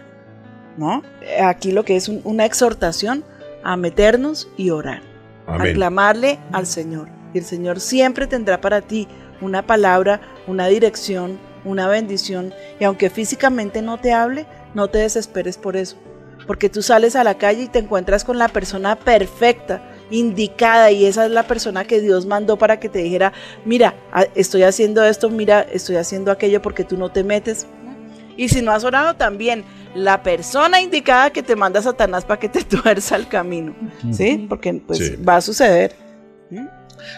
[0.77, 1.03] ¿no?
[1.43, 3.25] Aquí lo que es un- una exhortación
[3.63, 5.03] a meternos y orar,
[5.47, 5.75] a Amén.
[5.75, 7.09] clamarle al Señor.
[7.35, 9.07] Y el Señor siempre tendrá para ti
[9.41, 12.53] una palabra, una dirección, una bendición.
[12.81, 15.97] Y aunque físicamente no te hable, no te desesperes por eso.
[16.47, 21.05] Porque tú sales a la calle y te encuentras con la persona perfecta, indicada, y
[21.07, 23.33] esa es la persona que Dios mandó para que te dijera,
[23.65, 27.67] mira, a- estoy haciendo esto, mira, estoy haciendo aquello porque tú no te metes.
[28.41, 29.65] Y si no has orado también,
[29.95, 33.75] la persona indicada que te manda Satanás para que te tuerza el camino,
[34.13, 34.47] ¿sí?
[34.49, 35.17] Porque pues Sí.
[35.17, 35.95] va a suceder.
[36.49, 36.65] ¿Mm?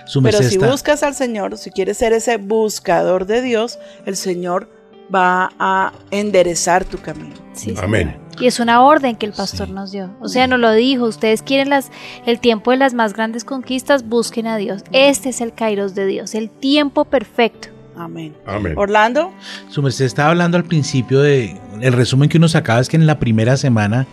[0.04, 4.68] Su Pero si buscas al Señor, si quieres ser ese buscador de Dios, el Señor
[5.14, 7.36] va a enderezar tu camino.
[7.52, 8.16] Sí, Amén.
[8.40, 10.10] Y es una orden que el pastor nos dio.
[10.20, 11.92] O sea, nos lo dijo, ustedes quieren las,
[12.26, 14.82] el tiempo de las más grandes conquistas, busquen a Dios.
[14.90, 17.68] Este es el kairos de Dios, el tiempo perfecto.
[18.04, 18.34] Amén.
[18.46, 18.74] Amén.
[18.76, 19.32] Orlando,
[19.68, 21.58] Su merced estaba hablando al principio de.
[21.80, 24.06] El resumen que uno sacaba es que en la primera semana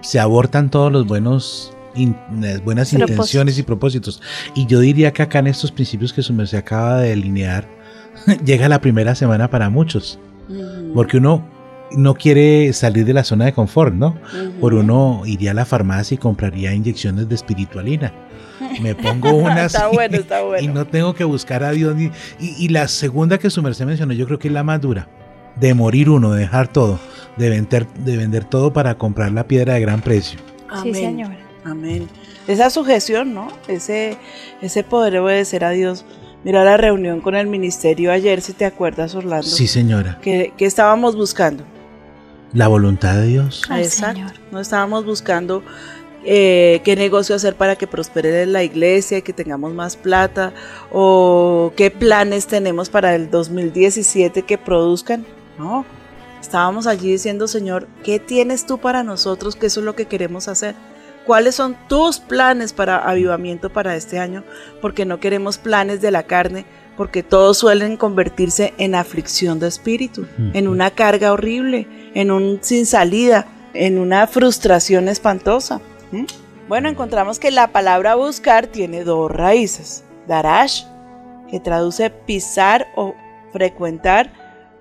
[0.00, 1.72] se abortan todos los buenos.
[1.96, 3.10] in- las buenas Propósitos.
[3.10, 4.22] intenciones y propósitos.
[4.54, 7.66] Y yo diría que acá en estos principios que su merced acaba de delinear,
[8.44, 10.18] llega la primera semana para muchos.
[10.94, 11.44] Porque uno
[11.92, 14.16] no quiere salir de la zona de confort, ¿no?
[14.60, 18.12] Por uno iría a la farmacia y compraría inyecciones de espiritualina.
[18.80, 20.62] Me pongo unas Está bueno, está bueno.
[20.62, 21.94] y no tengo que buscar a Dios.
[21.96, 24.80] Ni, y, y la segunda que su merced mencionó, yo creo que es la más
[24.80, 25.08] dura.
[25.56, 26.98] De morir uno, de dejar todo,
[27.36, 30.38] de vender, de vender todo para comprar la piedra de gran precio.
[30.68, 30.94] Amén.
[30.94, 31.38] Sí, señora.
[31.64, 32.08] Amén.
[32.46, 33.48] Esa sujeción, ¿no?
[33.68, 34.16] Ese,
[34.62, 36.04] ese poder obedecer a Dios.
[36.44, 39.46] Mira la reunión con el ministerio ayer, si te acuerdas, Orlando.
[39.46, 40.18] Sí, señora.
[40.22, 41.64] Que, que estábamos buscando.
[42.52, 43.62] La voluntad de Dios.
[43.68, 44.14] Al Exacto.
[44.16, 44.32] Señor.
[44.50, 45.62] No estábamos buscando
[46.24, 50.52] eh, qué negocio hacer para que prospere la iglesia, que tengamos más plata,
[50.92, 55.24] o qué planes tenemos para el 2017 que produzcan.
[55.58, 55.84] No,
[56.40, 59.56] estábamos allí diciendo, Señor, ¿qué tienes tú para nosotros?
[59.56, 60.74] Que eso es lo que queremos hacer.
[61.26, 64.42] ¿Cuáles son tus planes para avivamiento para este año?
[64.80, 66.64] Porque no queremos planes de la carne,
[66.96, 72.84] porque todos suelen convertirse en aflicción de espíritu, en una carga horrible, en un sin
[72.84, 75.80] salida, en una frustración espantosa.
[76.12, 76.24] ¿Mm?
[76.68, 80.04] Bueno, encontramos que la palabra buscar tiene dos raíces.
[80.26, 80.84] Darash,
[81.48, 83.14] que traduce pisar o
[83.52, 84.32] frecuentar,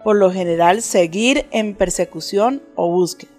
[0.03, 3.31] por lo general seguir en persecución o búsqueda.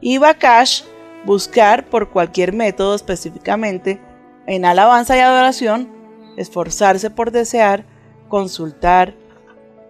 [0.00, 0.82] Y bakash,
[1.24, 4.00] buscar por cualquier método específicamente
[4.46, 5.88] en alabanza y adoración,
[6.36, 7.84] esforzarse por desear,
[8.28, 9.14] consultar,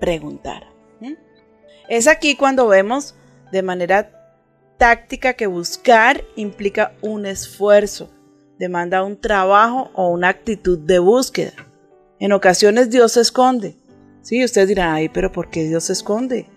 [0.01, 0.69] preguntar.
[1.01, 1.13] ¿Mm?
[1.89, 3.15] Es aquí cuando vemos
[3.53, 4.18] de manera
[4.79, 8.11] táctica que buscar implica un esfuerzo,
[8.59, 11.53] demanda un trabajo o una actitud de búsqueda.
[12.19, 13.77] En ocasiones Dios se esconde.
[14.23, 16.49] Sí, ustedes dirán, ay, pero ¿por qué Dios se esconde?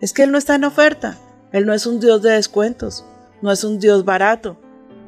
[0.00, 1.18] Es que Él no está en oferta.
[1.52, 3.06] Él no es un Dios de descuentos,
[3.40, 4.60] no es un Dios barato.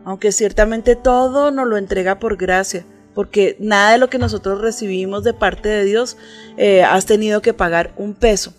[0.05, 5.25] Aunque ciertamente todo nos lo entrega por gracia, porque nada de lo que nosotros recibimos
[5.25, 6.17] de parte de Dios
[6.57, 8.55] eh, has tenido que pagar un peso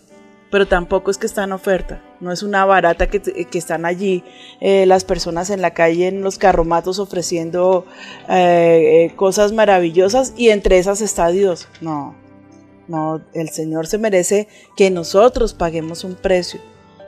[0.52, 2.04] pero tampoco es que está en oferta.
[2.22, 4.24] No es una barata que, que están allí
[4.60, 7.86] eh, las personas en la calle, en los carromatos, ofreciendo
[8.30, 11.68] eh, eh, cosas maravillosas y entre esas está Dios.
[11.82, 12.16] No,
[12.88, 14.48] no, el Señor se merece
[14.78, 16.62] que nosotros paguemos un precio.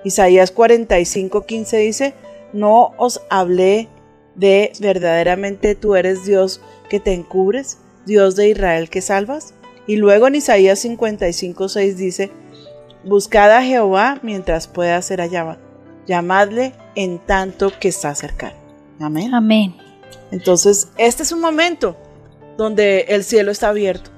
[0.04, 2.14] Isaías 45, 15 dice,
[2.52, 3.90] no os hablé
[4.36, 6.60] de verdaderamente tú eres Dios
[6.90, 9.54] que te encubres, Dios de Israel que salvas.
[9.86, 12.32] Y luego en Isaías 55, 6 dice,
[13.04, 15.58] Buscad a Jehová mientras pueda ser hallado.
[16.08, 18.56] Llamadle en tanto que está cercano.
[19.00, 19.34] Amén.
[19.34, 19.76] Amén.
[20.32, 21.98] Entonces, este es un momento
[22.58, 24.12] donde el cielo está abierto.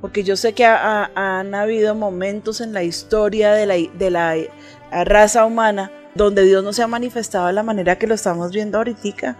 [0.00, 4.10] Porque yo sé que ha- ha- han habido momentos en la historia de la, de
[4.10, 4.34] la
[5.04, 8.78] raza humana donde Dios no se ha manifestado de la manera que lo estamos viendo
[8.78, 9.36] ahorita.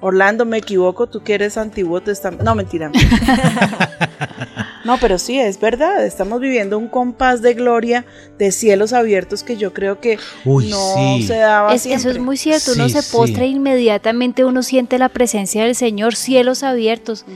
[0.00, 2.44] Orlando, me equivoco, tú que eres antiguo testamento.
[2.44, 2.90] No, mentira.
[4.88, 6.04] No, pero sí, es verdad.
[6.06, 8.06] Estamos viviendo un compás de gloria,
[8.38, 11.24] de cielos abiertos que yo creo que Uy, no sí.
[11.26, 13.44] se daba Es- eso es muy cierto, uno Sí, se postra sí.
[13.44, 17.26] e inmediatamente uno siente la presencia del Señor, cielos abiertos.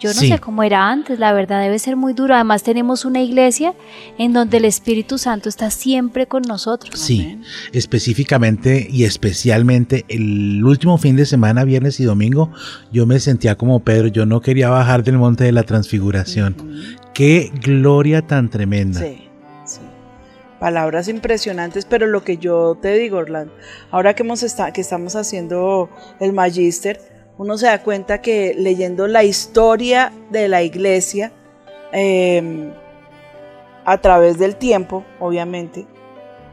[0.00, 0.28] Yo no Sí.
[0.28, 2.34] sé cómo era antes, la verdad debe ser muy duro.
[2.34, 3.74] Además tenemos una iglesia
[4.18, 6.98] en donde el Espíritu Santo está siempre con nosotros.
[6.98, 7.38] Sí,
[7.72, 12.50] específicamente y especialmente el último fin de semana, viernes y domingo,
[12.90, 16.56] yo me sentía como Pedro, yo no quería bajar del monte de la transfiguración.
[17.12, 19.00] Qué gloria tan tremenda.
[19.00, 19.28] Sí,
[19.66, 19.80] sí.
[20.58, 23.52] Palabras impresionantes, pero lo que yo te digo, Orlando,
[23.90, 24.44] ahora que, hemos
[24.74, 25.90] que estamos haciendo
[26.20, 27.00] el Magister,
[27.40, 31.32] uno se da cuenta que leyendo la historia de la iglesia,
[31.90, 32.70] eh,
[33.86, 35.86] a través del tiempo, obviamente,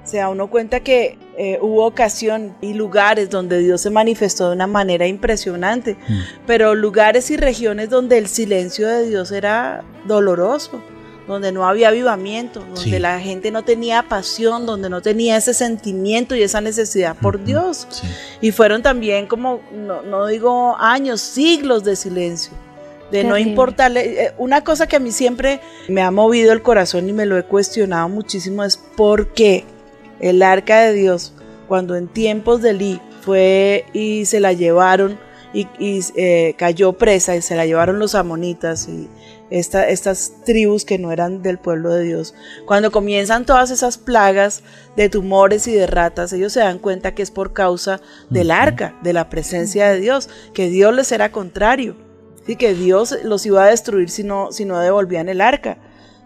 [0.06, 4.56] se da uno cuenta que eh, hubo ocasión y lugares donde Dios se manifestó de
[4.56, 5.98] una manera impresionante,
[6.46, 10.82] pero lugares y regiones donde el silencio de Dios era doloroso,
[11.28, 13.00] donde no había avivamiento, donde Sí.
[13.00, 17.86] la gente no tenía pasión, donde no tenía ese sentimiento y esa necesidad por Dios.
[18.42, 22.54] Y fueron también como, no, no digo años, siglos de silencio.
[23.12, 24.24] De no importarle.
[24.26, 27.38] eh, Una cosa que a mí siempre me ha movido el corazón y me lo
[27.38, 29.64] he cuestionado muchísimo es por qué
[30.20, 31.34] el arca de Dios,
[31.70, 35.18] cuando en tiempos de Lee fue y se la llevaron
[35.54, 39.08] y, y, eh, cayó presa y se la llevaron los amonitas y
[39.50, 42.34] esta- estas tribus que no eran del pueblo de Dios.
[42.66, 44.64] Cuando comienzan todas esas plagas
[44.96, 48.96] de tumores y de ratas, ellos se dan cuenta que es por causa del arca,
[49.04, 51.96] de la presencia de Dios, que Dios les era contrario,
[52.46, 52.56] ¿sí?
[52.56, 55.78] que Dios los iba a destruir si no, si no devolvían el arca.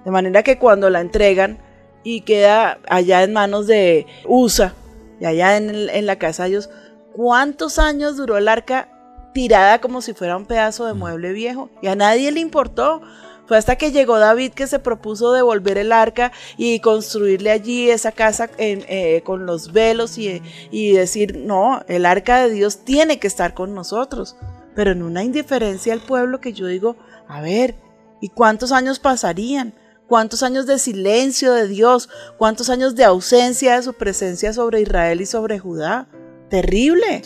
[0.04, 1.60] De manera que cuando la entregan
[2.04, 4.74] y queda allá en manos de Usa,
[5.20, 6.72] y allá en, en la casa de ellos,
[7.14, 8.90] ¿cuántos años duró el arca
[9.34, 11.70] tirada como si fuera un pedazo de mueble viejo?
[11.82, 13.02] Y a nadie le importó.
[13.48, 18.14] Fue hasta que llegó David que se propuso devolver el arca y construirle allí esa
[18.14, 23.20] casa en- eh, con los velos y, y decir, no, el arca de Dios tiene
[23.20, 24.38] que estar con nosotros.
[24.74, 26.96] Pero en una indiferencia al pueblo que yo digo,
[27.28, 27.76] a ver,
[28.22, 29.74] ¿y cuántos años pasarían?
[30.08, 32.08] ¿Cuántos años de silencio de Dios?
[32.38, 36.08] ¿Cuántos años de ausencia de su presencia sobre Israel y sobre Judá?
[36.52, 37.22] Terrible.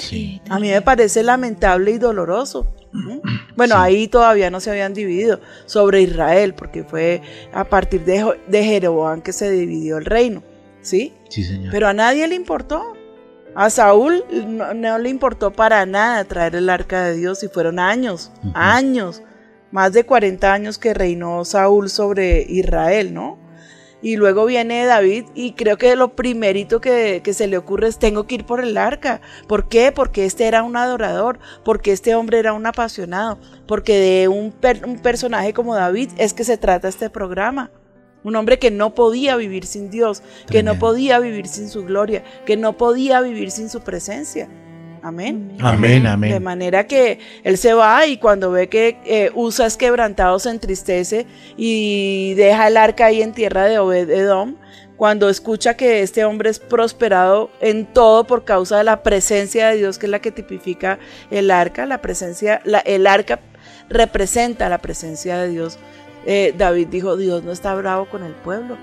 [0.49, 2.67] A mí me parece lamentable y doloroso.
[3.57, 7.21] Bueno, ahí todavía no se habían dividido sobre Israel, porque fue
[7.53, 10.43] a partir de, de Jeroboam que se dividió el reino.
[10.81, 11.13] ¿Sí?
[11.29, 11.71] Sí, señor.
[11.71, 12.93] Pero a nadie le importó.
[13.55, 17.79] A Saúl no, no le importó para nada traer el arca de Dios y fueron
[17.79, 19.23] años, años,
[19.71, 23.39] más de 40 años que reinó Saúl sobre Israel, ¿no?
[24.05, 27.97] Y luego viene David y creo que lo primerito que, que se le ocurre es
[27.97, 29.19] tengo que ir por el arca.
[29.47, 29.91] ¿Por qué?
[29.91, 34.85] Porque este era un adorador, porque este hombre era un apasionado, porque de un, per-
[34.85, 37.71] un personaje como David es que se trata este programa.
[38.23, 42.23] Un hombre que no podía vivir sin Dios, que no podía vivir sin su gloria,
[42.45, 44.47] que no podía vivir sin su presencia.
[45.07, 45.55] Amén.
[45.61, 46.31] Amén, amén.
[46.31, 50.49] De manera que él se va y cuando ve que eh, Usa es quebrantado se
[50.49, 51.27] entristece
[51.57, 54.55] y deja el arca ahí en tierra de Obed Edom.
[54.97, 59.77] Cuando escucha que este hombre es prosperado en todo por causa de la presencia de
[59.77, 60.97] Dios, que es la que tipifica
[61.29, 63.39] el arca, la presencia, la- el arca
[63.89, 65.77] representa la presencia de Dios.
[66.25, 68.77] Eh, David dijo, Dios no está bravo con el pueblo.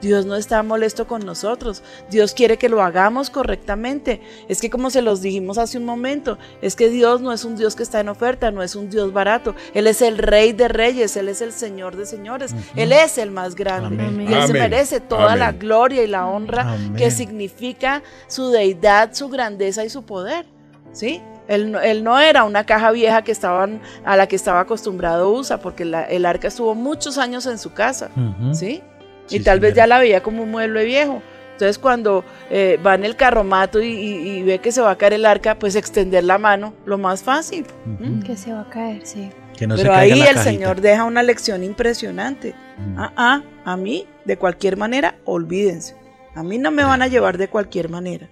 [0.00, 1.82] Dios no está molesto con nosotros.
[2.10, 4.20] Dios quiere que lo hagamos correctamente.
[4.48, 7.56] Es que como se los dijimos hace un momento, es que Dios no es un
[7.56, 9.54] Dios que está en oferta, no es un Dios barato.
[9.74, 12.54] Él es el rey de reyes, Él es el Señor de señores.
[12.76, 14.02] Él es el más grande.
[14.04, 14.28] Amén.
[14.28, 16.94] Y Él se merece toda la gloria y la honra Amén.
[16.96, 20.46] que significa su deidad, su grandeza y su poder.
[20.92, 21.20] ¿Sí?
[21.48, 25.30] Él, no- él no era una caja vieja que estaban, a la que estaba acostumbrado
[25.32, 28.10] USA, porque la- el arca estuvo muchos años en su casa.
[28.52, 28.82] ¿Sí?
[29.30, 31.22] Y tal vez ya la veía como un mueble viejo.
[31.52, 34.96] Entonces cuando eh, va en el carromato y, y- y ve que se va a
[34.98, 37.66] caer el arca, pues extender la mano, lo más fácil.
[37.84, 38.20] ¿Mm?
[38.20, 39.30] Que se va a caer, sí.
[39.56, 40.42] Que no se Pero ahí el cajita.
[40.44, 42.54] Señor deja una lección impresionante.
[42.96, 45.96] Ah, ah, a mí, de cualquier manera, olvídense.
[46.36, 48.28] A mí no me van a llevar de cualquier manera.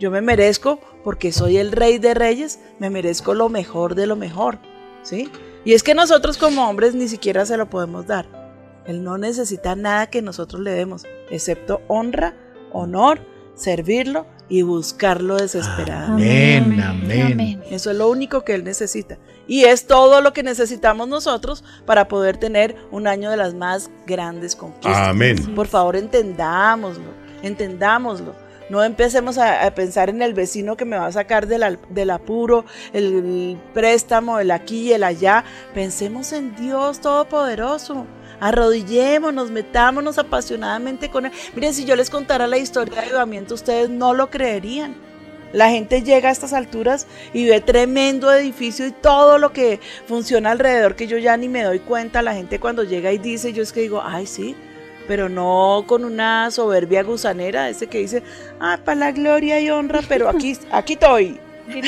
[0.00, 4.16] Yo me merezco, porque soy el rey de reyes, me merezco lo mejor de lo
[4.16, 4.58] mejor.
[5.02, 5.30] ¿Sí?
[5.64, 8.26] Y es que nosotros como hombres ni siquiera se lo podemos dar.
[8.86, 12.34] Él no necesita nada que nosotros le demos, excepto honra,
[12.72, 13.20] honor,
[13.54, 16.80] servirlo y buscarlo desesperadamente.
[16.82, 17.62] Amén, amén.
[17.70, 19.18] Eso es lo único que Él necesita.
[19.48, 23.90] Y es todo lo que necesitamos nosotros para poder tener un año de las más
[24.06, 25.08] grandes conquistas.
[25.08, 25.54] Amén.
[25.54, 27.10] Por favor, entendámoslo,
[27.42, 28.34] entendámoslo.
[28.68, 32.64] No empecemos a, a pensar en el vecino que me va a sacar del, apuro,
[32.92, 35.44] el préstamo, el aquí y el allá.
[35.72, 38.06] Pensemos en Dios Todopoderoso.
[38.40, 41.32] Arrodillémonos, metámonos apasionadamente con Él.
[41.54, 44.94] Miren, si yo les contara la historia de avivamiento, ustedes no lo creerían.
[45.52, 50.50] La gente llega a estas alturas y ve tremendo edificio y todo lo que funciona
[50.50, 52.20] alrededor que yo ya ni me doy cuenta.
[52.20, 54.56] La gente cuando llega y dice, yo es que digo, ay sí,
[55.06, 58.22] pero no con una soberbia gusanera, ese que dice,
[58.60, 61.40] ah, para la gloria y honra, pero aquí, aquí estoy.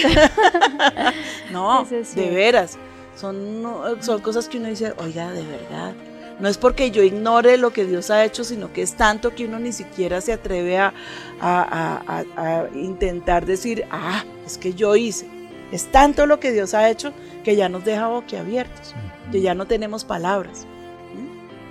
[1.52, 2.78] no, de veras,
[3.16, 5.94] son, son cosas que uno dice, oiga, de verdad.
[6.40, 9.46] No es porque yo ignore lo que Dios ha hecho, sino que es tanto que
[9.46, 10.92] uno ni siquiera se atreve a,
[12.74, 15.28] intentar decir, ah, es que yo hice.
[15.72, 17.12] Es tanto lo que Dios ha hecho
[17.44, 18.94] que ya nos deja boquiabiertos,
[19.32, 20.66] que ya no tenemos palabras.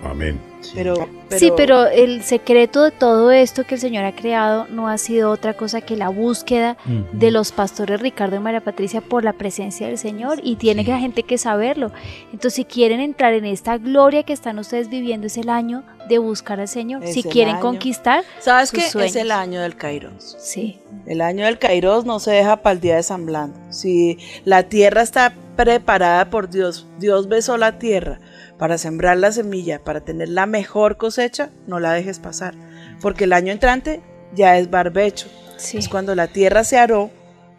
[0.10, 0.40] Amén.
[0.74, 4.98] Pero, Sí, pero el secreto de todo esto que el Señor ha creado no ha
[4.98, 6.78] sido otra cosa que la búsqueda
[7.12, 10.92] de los pastores Ricardo y María Patricia por la presencia del Señor y tiene que
[10.92, 11.92] la gente que saberlo.
[12.34, 16.18] Entonces, si quieren entrar en esta gloria que están ustedes viviendo, es el año de
[16.18, 17.04] buscar al Señor.
[17.04, 17.62] Es si quieren año.
[17.62, 18.90] conquistar, ¿Sabes sus qué?
[18.90, 19.16] sueños.
[19.16, 20.38] Es el año del Kairos.
[20.40, 20.80] Sí.
[21.06, 23.60] El año del Kairos no se deja para el día de San Blanco.
[23.70, 28.20] Si la tierra está preparada por Dios, Dios besó la tierra
[28.58, 32.56] para sembrar la semilla, para tener la mejor cosecha, no la dejes pasar.
[33.02, 34.02] Porque el año entrante
[34.34, 35.28] ya es barbecho.
[35.74, 37.10] Es cuando la tierra se aró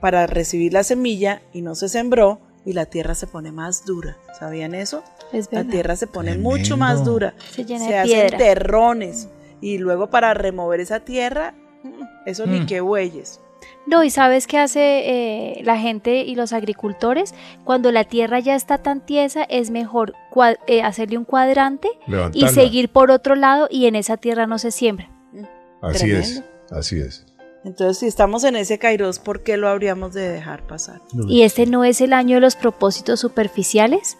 [0.01, 4.16] para recibir la semilla y no se sembró, y la tierra se pone más dura.
[4.38, 5.03] ¿Sabían eso?
[5.32, 7.34] Es la tierra se pone mucho más dura.
[7.51, 8.38] Se llena se de hacen piedra.
[8.38, 9.28] terrones
[9.61, 12.66] y luego para remover esa tierra, mm, eso ni Mm.
[12.66, 13.40] que bueyes.
[13.89, 17.34] No, y sabes qué hace eh, la gente y los agricultores
[17.64, 20.12] cuando la tierra ya está tan tiesa, es mejor
[20.66, 21.89] eh, hacerle un cuadrante
[22.34, 25.11] y seguir por otro lado y en esa tierra no se siembra.
[25.80, 26.20] Así Tremendo.
[26.20, 27.24] es, así es.
[27.64, 31.01] Entonces, si estamos en ese kairos, ¿por qué lo habríamos de dejar pasar?
[31.26, 34.18] Y este no es el año de los propósitos superficiales,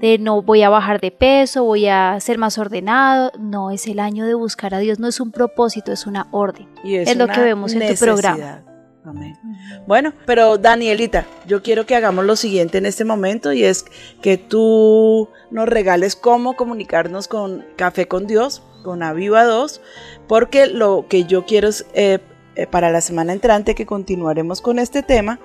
[0.00, 3.98] de no voy a bajar de peso, voy a ser más ordenado, no es el
[3.98, 6.68] año de buscar a Dios, no es un propósito, es una orden.
[6.84, 8.06] Y es, es lo que vemos en tu necesidad.
[8.06, 8.67] programa.
[9.08, 9.38] Amén.
[9.86, 13.84] Bueno, pero Danielita, yo quiero que hagamos lo siguiente en este momento y es
[14.22, 19.80] que tú nos regales cómo comunicarnos con Café con Dios, con Aviva 2,
[20.26, 22.18] porque lo que yo quiero es eh,
[22.54, 25.40] eh, para la semana entrante que continuaremos con este tema,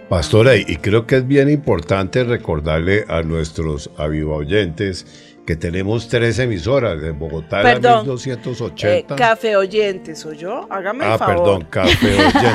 [0.07, 6.07] Pastora, y y creo que es bien importante recordarle a nuestros aviva oyentes que tenemos
[6.09, 8.01] tres emisoras en Bogotá, la Perdón.
[8.01, 9.15] eh, 1280.
[9.15, 10.67] café oyentes, ¿o yo?
[10.69, 11.35] Hágame el ah, favor.
[11.37, 12.53] perdón, café oyentes.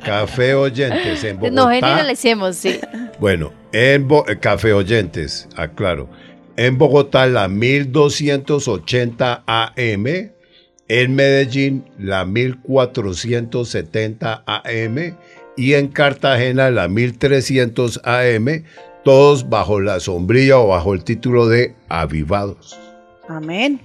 [0.04, 1.56] café oyentes en Bogotá.
[1.56, 2.78] No generalicemos, sí.
[3.18, 6.08] Bueno, en Bo- eh, Café Oyentes, aclaro.
[6.56, 10.34] En Bogotá la 1280 AM,
[10.88, 15.16] en Medellín la 1470 AM
[15.56, 18.64] y en Cartagena la 1300 AM,
[19.04, 22.78] todos bajo la sombrilla o bajo el título de Avivados.
[23.28, 23.80] Amén.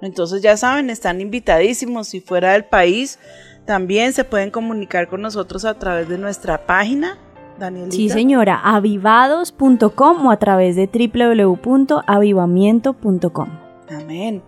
[0.00, 2.08] Entonces ya saben, están invitadísimos.
[2.08, 3.18] Si fuera del país,
[3.66, 7.18] también se pueden comunicar con nosotros a través de nuestra página.
[7.58, 7.94] Danielita.
[7.94, 13.48] Sí, señora, avivados.com o a través de www.avivamiento.com.
[13.90, 14.42] Amén.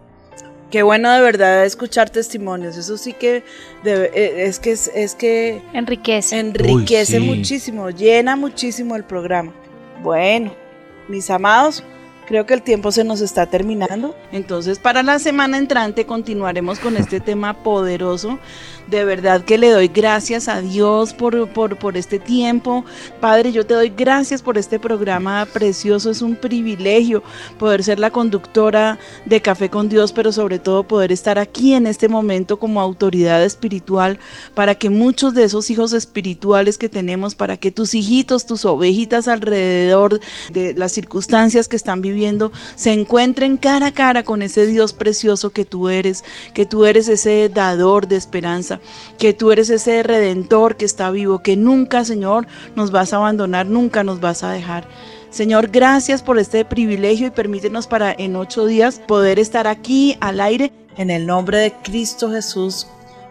[0.74, 2.76] Qué bueno de verdad escuchar testimonios.
[2.76, 3.44] Eso sí que
[3.84, 6.36] debe- eh, es que es, es que enriquece.
[6.40, 7.28] Enriquece Uy, sí.
[7.36, 9.54] muchísimo, llena muchísimo el programa.
[10.02, 10.52] Bueno,
[11.06, 11.84] mis amados,
[12.26, 14.14] creo que el tiempo se nos está terminando.
[14.32, 18.38] Entonces, para la semana entrante continuaremos con este tema poderoso.
[18.88, 22.84] De verdad que le doy gracias a Dios por, por, por este tiempo.
[23.20, 26.10] Padre, yo te doy gracias por este programa precioso.
[26.10, 27.22] Es un privilegio
[27.58, 31.86] poder ser la conductora de Café con Dios, pero sobre todo poder estar aquí en
[31.86, 34.18] este momento como autoridad espiritual
[34.54, 39.28] para que muchos de esos hijos espirituales que tenemos, para que tus hijitos, tus ovejitas
[39.28, 40.20] alrededor
[40.52, 42.13] de las circunstancias que están viviendo,
[42.76, 47.08] se encuentren cara a cara con ese Dios precioso que tú eres, que tú eres
[47.08, 48.80] ese dador de esperanza,
[49.18, 52.46] que tú eres ese redentor que está vivo, que nunca, Señor,
[52.76, 54.88] nos vas a abandonar, nunca nos vas a dejar.
[55.30, 60.40] Señor, gracias por este privilegio y permítenos para en ocho días poder estar aquí al
[60.40, 62.86] aire en el nombre de Cristo Jesús.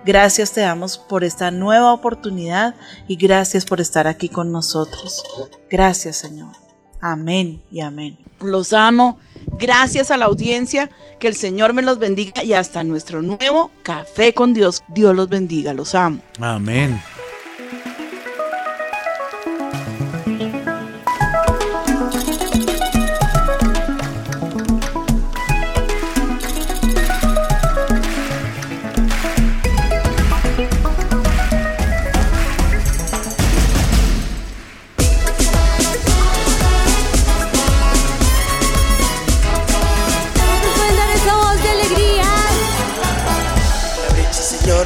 [0.06, 2.76] Gracias te damos por esta nueva oportunidad
[3.08, 5.24] y gracias por estar aquí con nosotros.
[5.70, 6.63] Gracias, Señor.
[7.04, 8.18] Amén y amén.
[8.40, 9.20] Los amo.
[9.60, 10.90] Gracias a la audiencia.
[11.20, 14.82] Que el Señor me los bendiga y hasta nuestro nuevo Café con Dios.
[14.88, 15.74] Dios los bendiga.
[15.74, 16.22] Los amo.
[16.40, 17.02] Amén.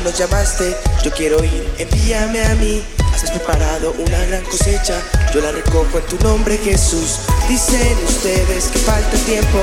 [0.07, 2.81] lo llamaste, yo quiero ir, envíame a mí.
[3.13, 5.01] Has preparado una gran cosecha,
[5.33, 7.19] yo la recojo en tu nombre Jesús.
[7.49, 9.59] Dicen ustedes que falta tiempo,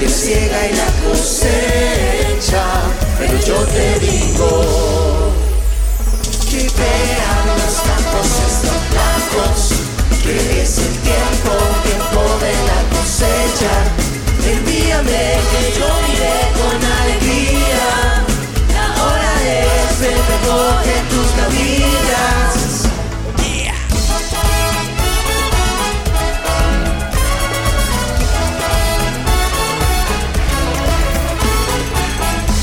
[0.00, 2.64] que ciega en la cosecha,
[3.18, 5.30] pero yo te digo
[6.48, 9.72] que vean los campos están blancos,
[10.22, 11.52] que es el tiempo,
[11.84, 13.74] tiempo de la cosecha.
[14.56, 18.11] Envíame que yo iré con alegría.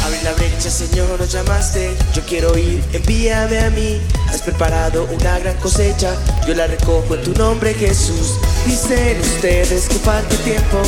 [0.06, 4.02] Abre la brecha, Señor, nos llamaste, yo quiero ir, envíame a mí.
[4.28, 6.14] Has preparado una gran cosecha,
[6.46, 8.34] yo la recojo en tu nombre, Jesús.
[8.66, 10.82] Dicen ustedes que falta tiempo,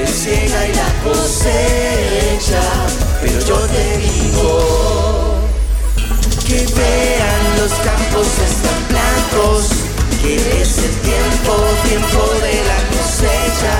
[0.00, 2.62] el ciega y la cosecha,
[3.20, 5.27] pero yo te digo
[6.48, 9.68] que vean los campos están blancos,
[10.22, 11.52] que es el tiempo,
[11.84, 13.76] tiempo de la cosecha.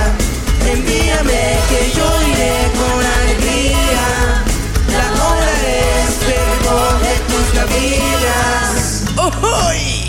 [0.71, 4.05] Envíame que yo iré con alegría,
[4.93, 9.03] la hora es recoger tus gavillas.
[9.17, 10.08] ¡Oh,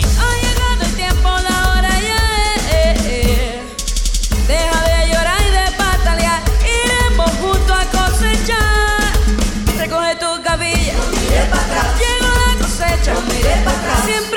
[14.07, 14.30] Yes.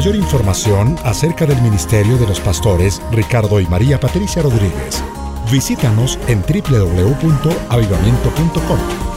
[0.00, 5.04] Mayor información acerca del Ministerio de los Pastores Ricardo y María Patricia Rodríguez.
[5.52, 9.09] Visítanos en www.avivamiento.com.